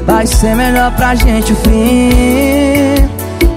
[0.06, 3.10] Vai ser melhor pra gente o fim.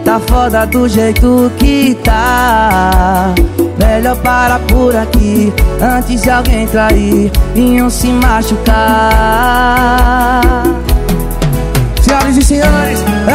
[0.05, 3.35] Tá foda do jeito que tá.
[3.79, 8.73] Melhor parar por aqui antes de alguém trair e um se machucar.
[12.01, 13.05] Senhoras e senhores.
[13.27, 13.35] É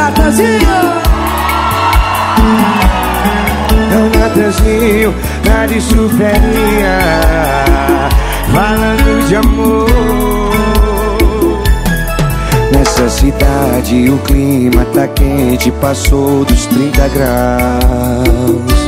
[3.96, 5.14] o Natanzinho,
[5.46, 7.00] na de suferinha
[8.54, 9.90] falando de amor.
[12.72, 18.84] Nessa cidade o clima tá quente, passou dos 30 graus.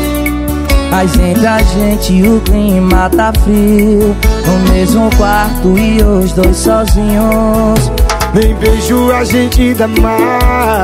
[0.91, 4.15] Mas entre a gente o clima tá frio
[4.45, 7.91] No mesmo quarto e os dois sozinhos
[8.33, 10.74] Nem vejo a gente dá mais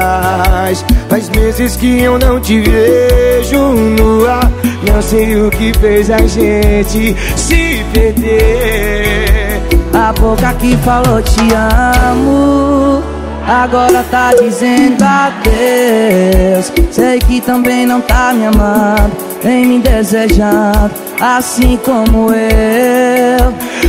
[1.09, 4.51] Faz meses que eu não te vejo no ar.
[4.87, 9.61] Não sei o que fez a gente se perder.
[9.93, 13.03] A boca que falou te amo
[13.45, 16.71] Agora tá dizendo adeus.
[16.91, 19.11] Sei que também não tá me amando
[19.43, 23.20] Nem me desejando Assim como eu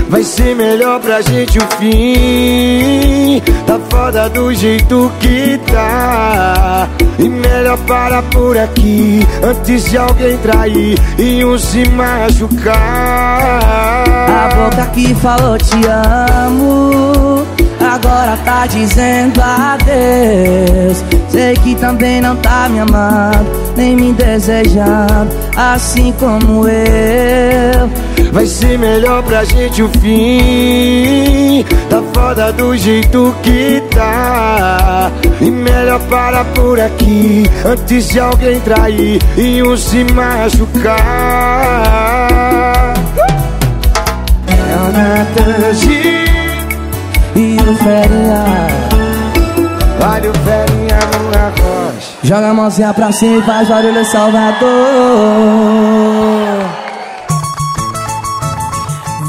[0.09, 3.41] Vai ser melhor pra gente o fim.
[3.67, 6.89] Tá foda do jeito que tá.
[7.19, 12.73] E melhor parar por aqui Antes de alguém trair E um se machucar.
[14.29, 17.12] A boca que falou te amo
[17.93, 21.05] Agora tá dizendo adeus.
[21.29, 27.91] Sei que também não tá me amando Nem me desejando Assim como eu.
[28.33, 31.65] Vai ser melhor pra gente o fim.
[31.91, 35.11] Tá foda do jeito que tá.
[35.39, 40.95] E melhor parar por aqui Antes de alguém trair E um se machucar.
[44.49, 46.32] É o Natanzinho E
[47.71, 48.45] o Ferinha
[50.13, 54.63] Olha o Ferinha no arroz Joga a mãozinha pra cima e faz barulho Salvador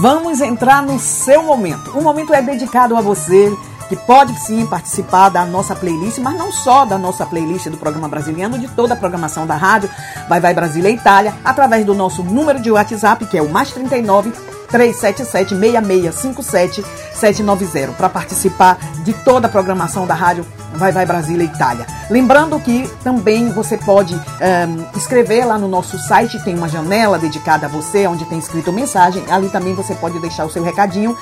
[0.02, 1.98] Vamos entrar no seu momento.
[1.98, 3.50] O momento é dedicado a você
[3.88, 8.10] que pode sim participar da nossa playlist, mas não só da nossa playlist do programa
[8.10, 9.90] brasileiro, de toda a programação da rádio
[10.28, 13.72] Vai Vai Brasília e Itália, através do nosso número de WhatsApp, que é o mais
[13.72, 14.34] 39
[14.74, 16.84] 377 6657
[17.14, 20.44] 790, para participar de toda a programação da rádio
[20.74, 21.86] Vai Vai Brasília Itália.
[22.10, 27.68] Lembrando que também você pode um, escrever lá no nosso site, tem uma janela dedicada
[27.68, 29.24] a você, onde tem escrito mensagem.
[29.30, 31.16] Ali também você pode deixar o seu recadinho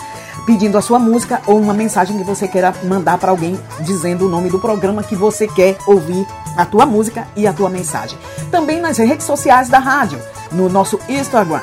[0.45, 4.29] pedindo a sua música ou uma mensagem que você queira mandar para alguém dizendo o
[4.29, 6.25] nome do programa que você quer ouvir
[6.55, 8.17] a tua música e a tua mensagem.
[8.49, 10.19] Também nas redes sociais da rádio,
[10.51, 11.59] no nosso Instagram,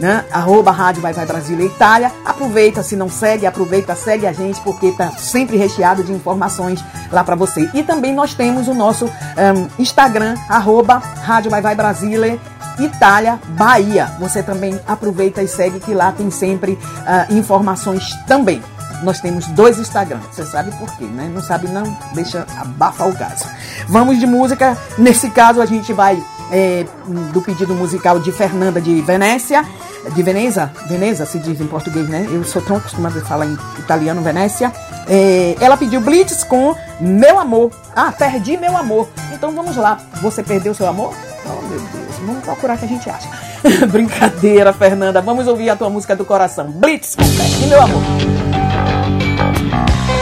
[0.00, 0.24] né?
[0.30, 2.12] Arroba Rádio Vai Vai Brasília Itália.
[2.24, 7.24] Aproveita, se não segue, aproveita, segue a gente, porque tá sempre recheado de informações lá
[7.24, 7.70] para você.
[7.74, 12.38] E também nós temos o nosso um, Instagram, arroba Rádio Vai Vai Brasília
[12.78, 14.06] Itália, Bahia.
[14.20, 18.62] Você também aproveita e segue que lá tem sempre uh, informações também.
[19.02, 21.30] Nós temos dois Instagrams, você sabe por quê, né?
[21.32, 21.84] Não sabe não?
[22.14, 23.42] Deixa abafar o gás.
[23.88, 24.76] Vamos de música.
[24.96, 26.86] Nesse caso a gente vai é,
[27.32, 29.66] do pedido musical de Fernanda de Venécia,
[30.14, 32.26] de Veneza, Veneza se diz em português, né?
[32.30, 34.72] Eu sou tão acostumada a falar em italiano, Venécia.
[35.08, 37.70] É, ela pediu Blitz com Meu Amor.
[37.94, 39.08] Ah, perdi meu amor.
[39.32, 39.98] Então vamos lá.
[40.20, 41.14] Você perdeu seu amor?
[41.46, 42.16] Oh, meu Deus.
[42.26, 43.28] Vamos procurar que a gente acha.
[43.88, 45.22] Brincadeira, Fernanda.
[45.22, 46.66] Vamos ouvir a tua música do coração.
[46.70, 48.02] Blitz com Perdi meu amor.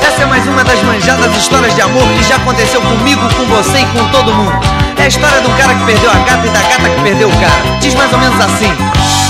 [0.00, 3.78] Essa é mais uma das manjadas histórias de amor que já aconteceu comigo, com você
[3.78, 4.52] e com todo mundo.
[4.98, 7.32] É a história do cara que perdeu a gata e da gata que perdeu o
[7.32, 7.78] cara.
[7.80, 8.68] Diz mais ou menos assim: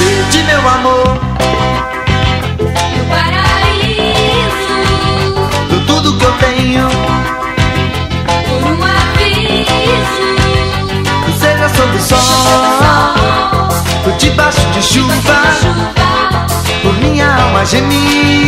[0.04, 1.18] Perdi meu amor.
[2.58, 4.78] No paraíso,
[5.70, 6.86] Do tudo que eu tenho,
[8.46, 10.28] por um aviso,
[11.40, 12.18] seja sob o sol,
[14.04, 15.40] ou debaixo de chuva,
[16.82, 18.44] por minha alma gemir.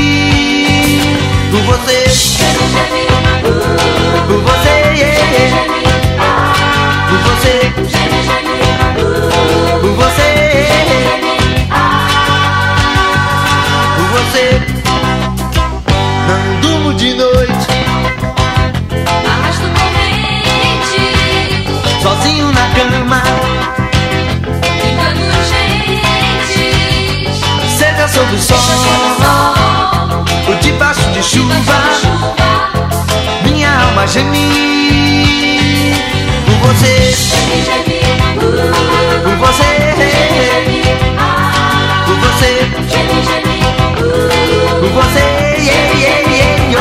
[1.51, 2.06] Por você,
[14.37, 14.61] você.
[16.29, 17.67] Não durmo de noite,
[19.27, 21.01] arrasto corrente,
[22.03, 23.23] sozinho na cama,
[24.61, 26.03] brincando gente,
[27.79, 28.59] seja sob o sol,
[30.49, 31.55] ou debaixo de chuva,
[33.43, 34.67] minha alma gemir.
[36.45, 37.17] Por você,
[38.39, 38.86] por
[44.97, 45.21] você,
[45.61, 46.81] yeah, yeah, yeah, yo.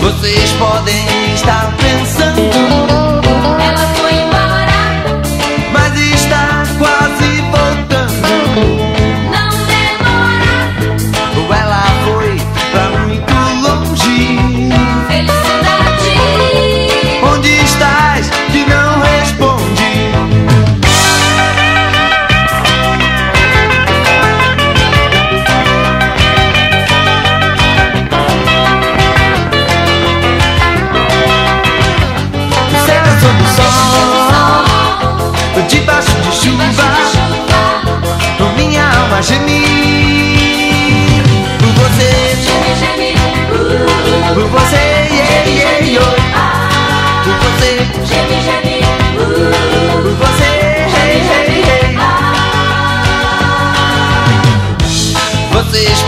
[0.00, 1.79] Vocês podem estar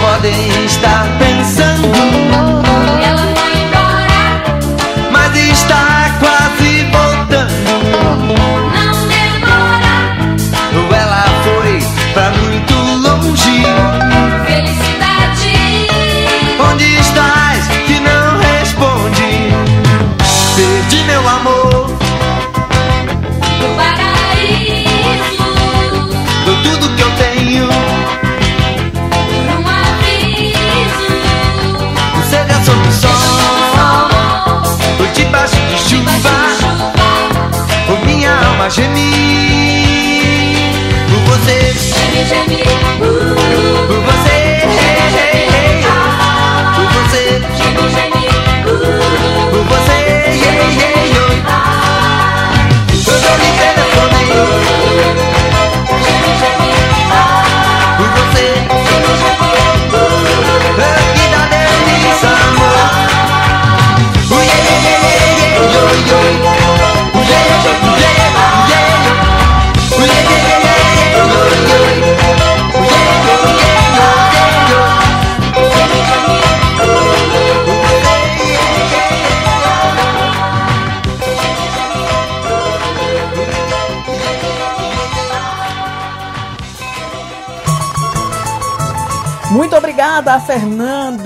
[0.03, 1.42] podem estar pensando
[42.13, 42.63] Geme, geme,
[43.87, 44.42] Por você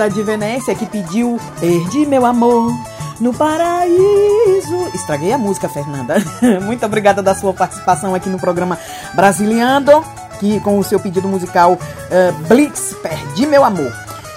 [0.06, 2.72] Fernanda de Venécia que pediu Perdi meu amor
[3.20, 4.90] no paraíso.
[4.94, 6.16] Estraguei a música, Fernanda.
[6.62, 8.78] Muito obrigada da sua participação aqui no programa
[9.14, 10.04] Brasiliando,
[10.38, 11.78] que com o seu pedido musical
[12.10, 13.92] eh, Blitz, Perdi meu amor.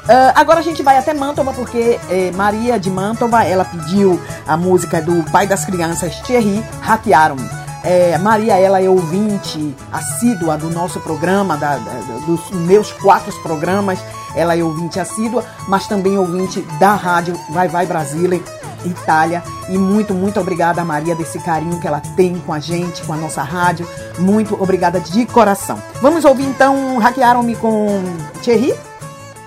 [0.07, 4.57] Ah, agora a gente vai até Mantova porque eh, Maria de Mantova ela pediu a
[4.57, 7.68] música do pai das crianças Thierry Hackearam-me.
[7.83, 13.99] É, Maria, ela é ouvinte assídua do nosso programa, da- da- dos meus quatro programas.
[14.35, 18.41] Ela é ouvinte assídua, mas também ouvinte da rádio Vai Vai Brasília,
[18.85, 19.41] Itália.
[19.69, 23.17] E muito, muito obrigada, Maria, desse carinho que ela tem com a gente, com a
[23.17, 23.87] nossa rádio.
[24.17, 25.81] Muito obrigada de coração.
[26.01, 28.03] Vamos ouvir então Hackearam-me com
[28.41, 28.73] Thierry,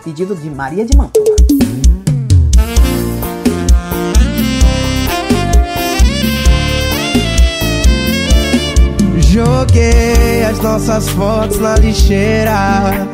[0.02, 1.91] pedido de Maria de Mantova.
[9.32, 13.08] Joguei as nossas fotos na lixeira.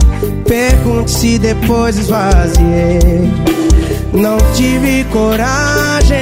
[0.49, 3.32] Pergunte se depois esvaziei.
[4.12, 6.19] Não tive coragem.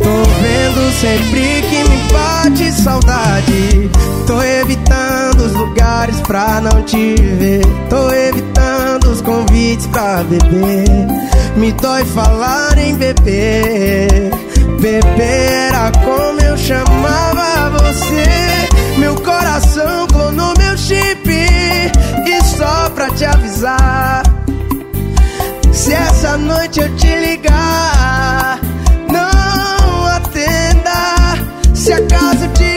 [0.00, 3.88] Tô vendo sempre que me bate saudade.
[4.26, 7.62] Tô evitando os lugares pra não te ver.
[7.88, 10.88] Tô evitando os convites pra beber.
[11.56, 14.32] Me dói falar em beber.
[14.80, 18.98] Beber era como eu chamava você.
[18.98, 21.28] Meu coração clonou meu chip.
[21.28, 24.22] E só pra te avisar.
[25.72, 28.58] Se essa noite eu te ligar,
[29.10, 31.34] não atenda.
[31.74, 32.73] Se acaso de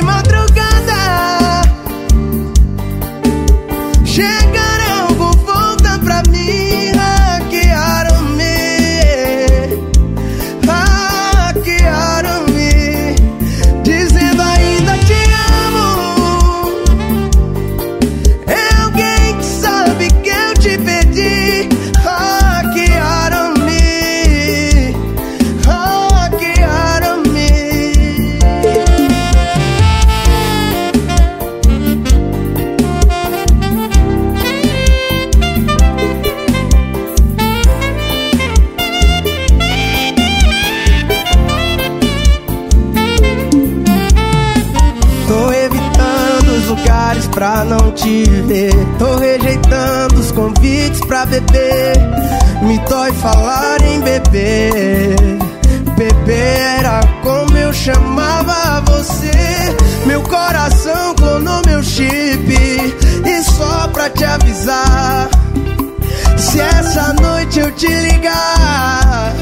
[47.38, 48.74] pra não te ver.
[48.98, 51.96] Tô rejeitando os convites pra beber.
[52.64, 55.16] Me dói falar em beber.
[55.96, 59.30] Beber era como eu chamava você.
[60.08, 62.56] Meu coração clonou meu chip.
[63.24, 65.30] E só pra te avisar.
[66.40, 69.34] Se essa noite eu te ligar,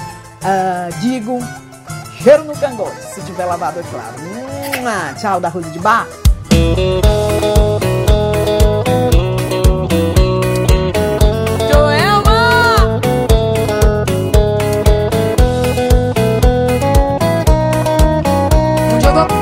[0.42, 1.38] ah, digo,
[2.22, 4.14] cheiro no cangote, se tiver lavado, é claro.
[4.80, 5.14] Mua!
[5.14, 6.06] Tchau da Rose de Bar.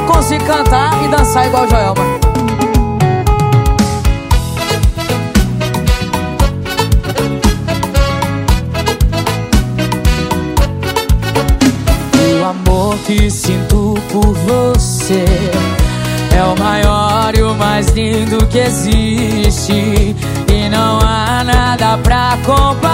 [0.07, 2.02] Conseguir cantar e dançar igual Joelma.
[13.17, 15.25] Que sinto por você
[16.35, 20.17] é o maior e o mais lindo que existe.
[20.51, 22.92] E não há nada pra comparar.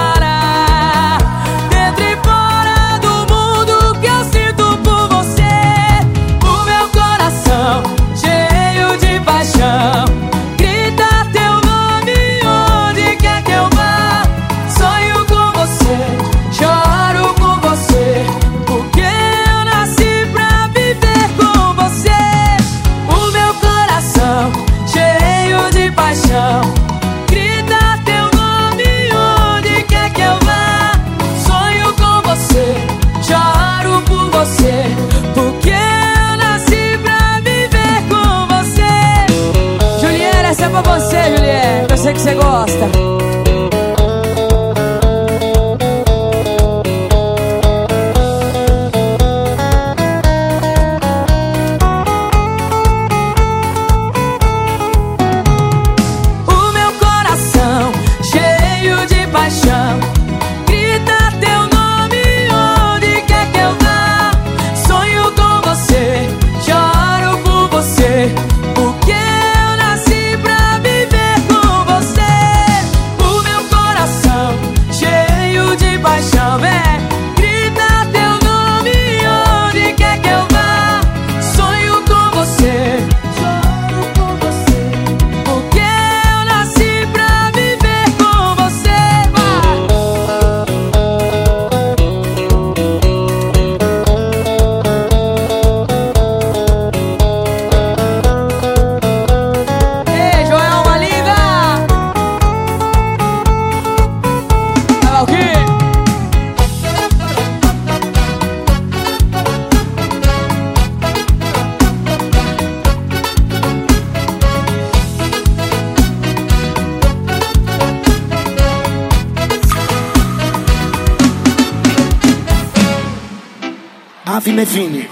[124.39, 125.11] Ave Nevine.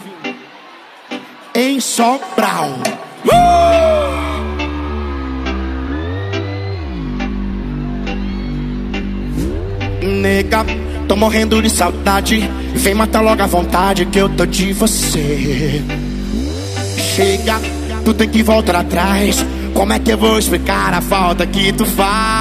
[1.53, 2.79] Em Sobral.
[10.01, 10.65] Nega,
[11.09, 12.49] tô morrendo de saudade.
[12.77, 15.83] Vem matar logo a vontade que eu tô de você.
[17.17, 17.61] Chega,
[18.05, 19.45] tu tem que voltar atrás.
[19.75, 22.36] Como é que eu vou explicar a falta que tu faz?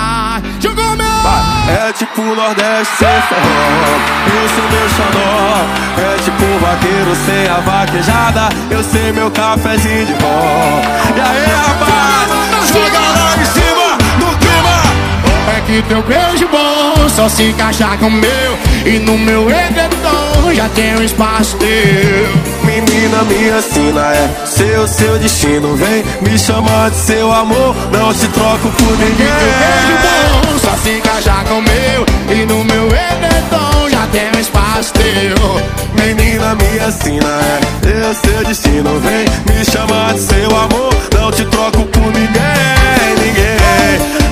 [1.68, 5.86] É tipo Nordeste sem forró Eu sou meu xodó.
[5.98, 8.50] É tipo vaqueiro sem a vaquejada.
[8.70, 10.82] Eu sei meu cafezinho de vó.
[11.16, 15.56] E aí rapaz, joga lá em cima do clima.
[15.56, 18.58] É que teu beijo bom só se encaixa com o meu.
[18.86, 22.56] E no meu edredom já tem um espaço teu.
[22.64, 25.76] Menina, me assina, é seu, seu destino.
[25.76, 29.26] Vem me chamar de seu amor, não te troco por ninguém.
[29.26, 34.94] Beijo bom, só se encaixar com meu E no meu edredom já tem um espaço
[34.94, 37.40] teu Menina, me assina,
[37.84, 39.00] é eu, seu destino.
[39.00, 44.25] Vem me chamar de seu amor, não te troco por ninguém, ninguém.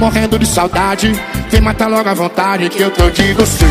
[0.00, 1.12] Morrendo de saudade
[1.50, 3.66] Vem matar logo à vontade que eu tô de você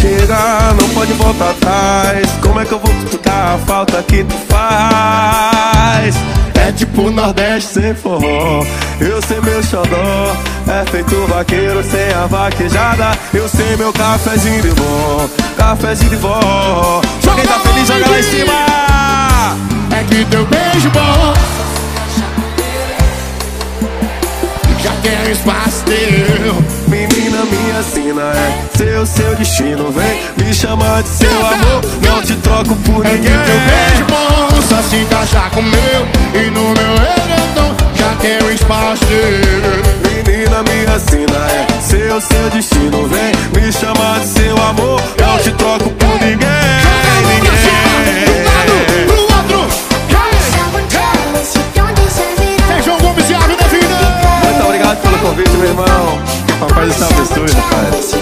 [0.00, 2.28] Chega, não pode voltar atrás.
[2.40, 6.16] Como é que eu vou explicar a falta que tu faz?
[6.54, 8.64] É tipo Nordeste sem forró.
[9.00, 10.36] Eu sei meu xodó.
[10.66, 13.16] É feito vaqueiro sem a vaquejada.
[13.32, 15.28] Eu sei meu cafezinho de vó.
[15.56, 17.00] Cafezinho de vó.
[17.22, 18.52] Só quem tá feliz, joga lá em cima.
[19.96, 21.61] É que teu beijo bom
[25.04, 26.54] Um espaço teu
[26.86, 29.90] Menina, me assina, é seu, seu destino.
[29.90, 31.80] Vem me chamar de seu amor.
[32.02, 33.22] Não te troco por ninguém.
[33.22, 39.04] teu beijo bom Só se encaixar com meu E no meu edredom já um espaço
[39.06, 43.08] teu Menina, me assina, é seu, seu destino.
[43.08, 45.02] Vem me chamar de seu amor.
[45.18, 46.81] Não te troco por ninguém.
[55.22, 55.86] Convite, meu irmão.
[56.60, 58.12] Papai do céu abençoe, rapaz.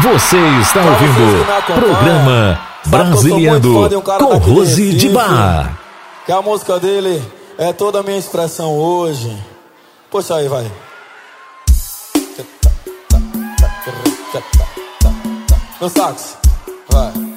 [0.00, 5.78] Você está ouvindo programa Brasiliando com Rose de Bar.
[6.24, 7.22] Que a música dele
[7.58, 9.36] é toda a minha expressão hoje.
[10.10, 10.70] Puxa aí, vai.
[15.80, 16.36] No sax,
[16.90, 17.27] vai.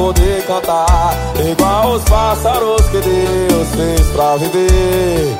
[0.00, 1.14] Poder cantar.
[1.38, 5.36] Igual os pássaros que Deus fez pra viver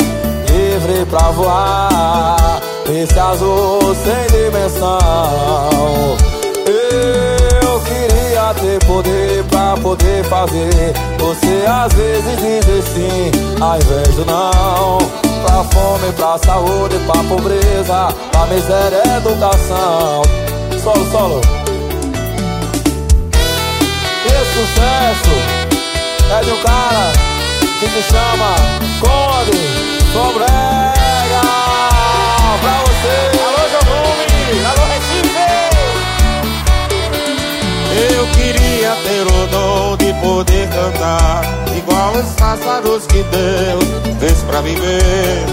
[0.51, 2.61] Livre pra voar.
[2.87, 4.99] Nesse azul sem dimensão.
[6.66, 10.93] Eu queria ter poder pra poder fazer.
[11.19, 13.31] Você às vezes dizer sim
[13.61, 14.99] ao invés do não.
[15.43, 20.23] Pra fome, pra saúde, pra pobreza Pra miséria, educação.
[20.82, 21.60] Solo, solo
[24.52, 25.35] sucesso.
[26.31, 27.12] É de um cara
[27.78, 28.55] que se chama
[29.01, 29.59] Conde
[30.12, 31.43] Sobrega.
[32.60, 33.16] Pra você.
[33.47, 35.51] Alô, Jogumi Alô, Recife.
[38.14, 41.43] Eu queria ter o dom de poder cantar
[41.77, 43.85] Igual os pássaros que Deus
[44.20, 45.47] fez pra viver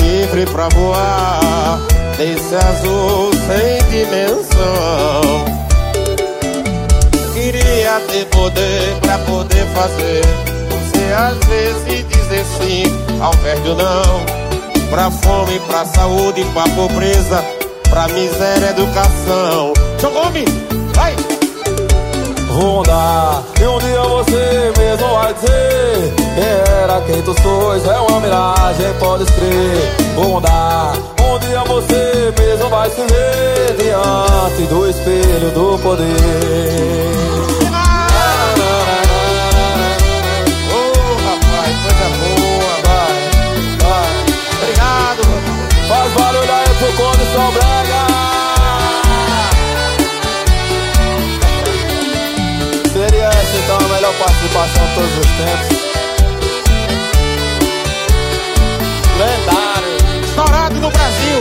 [0.00, 1.78] Livre pra voar
[2.18, 5.60] Nesse azul sem dimensão
[7.70, 10.22] Queria ter poder pra poder fazer.
[10.70, 12.82] Você às vezes dizer sim
[13.20, 13.30] ao
[13.62, 14.90] do não.
[14.90, 17.44] Pra fome, pra saúde, pra pobreza
[17.88, 19.72] Pra miséria, educação.
[20.00, 20.44] Jogou-me,
[20.96, 21.14] vai!
[22.48, 28.00] Vou dar E um dia você mesmo vai dizer Quem era quem tu sois É
[28.00, 29.94] uma miragem, pode crer.
[30.16, 37.39] Vou dar Um dia você mesmo vai se ver Diante do espelho do poder
[46.80, 48.06] pro Conde Sobrega
[52.90, 55.78] Seria essa então a melhor participação de todos os tempos.
[59.18, 60.24] Lendário.
[60.24, 61.40] Estourado no Brasil.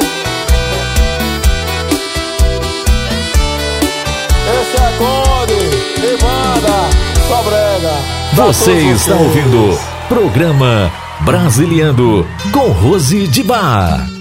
[4.62, 5.62] Esse é Conde
[5.98, 6.90] e banda
[7.28, 7.96] Sobrega.
[8.36, 10.92] Pra Você está ouvindo programa
[11.22, 14.19] Brasiliando com Rose de Bar.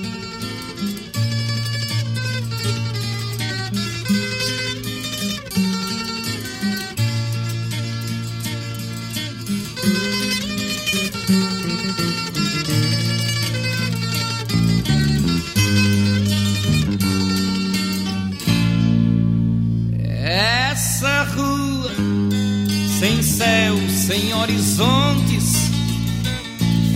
[24.09, 25.71] Sem horizontes,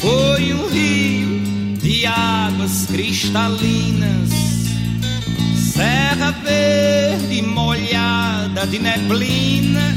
[0.01, 4.31] Foi um rio de águas cristalinas,
[5.75, 9.95] serra verde molhada de neblina.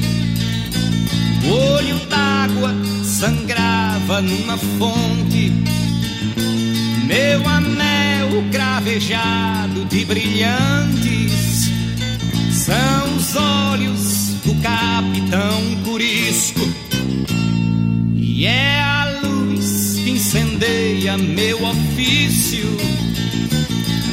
[1.45, 5.53] O olho d'água sangrava numa fonte.
[7.07, 11.71] Meu anel cravejado de brilhantes
[12.51, 16.54] são os olhos do capitão Curisco.
[18.37, 22.67] E é a luz que incendeia meu ofício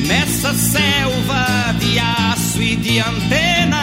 [0.07, 3.81] nessa selva de aço e de antenas.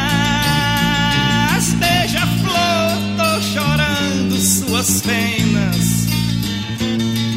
[1.74, 6.08] Beija-flor, tô chorando suas penas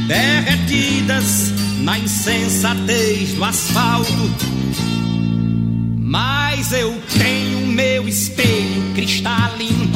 [0.07, 4.31] derretidas na insensatez do asfalto.
[5.99, 9.91] Mas eu tenho meu espelho cristalino.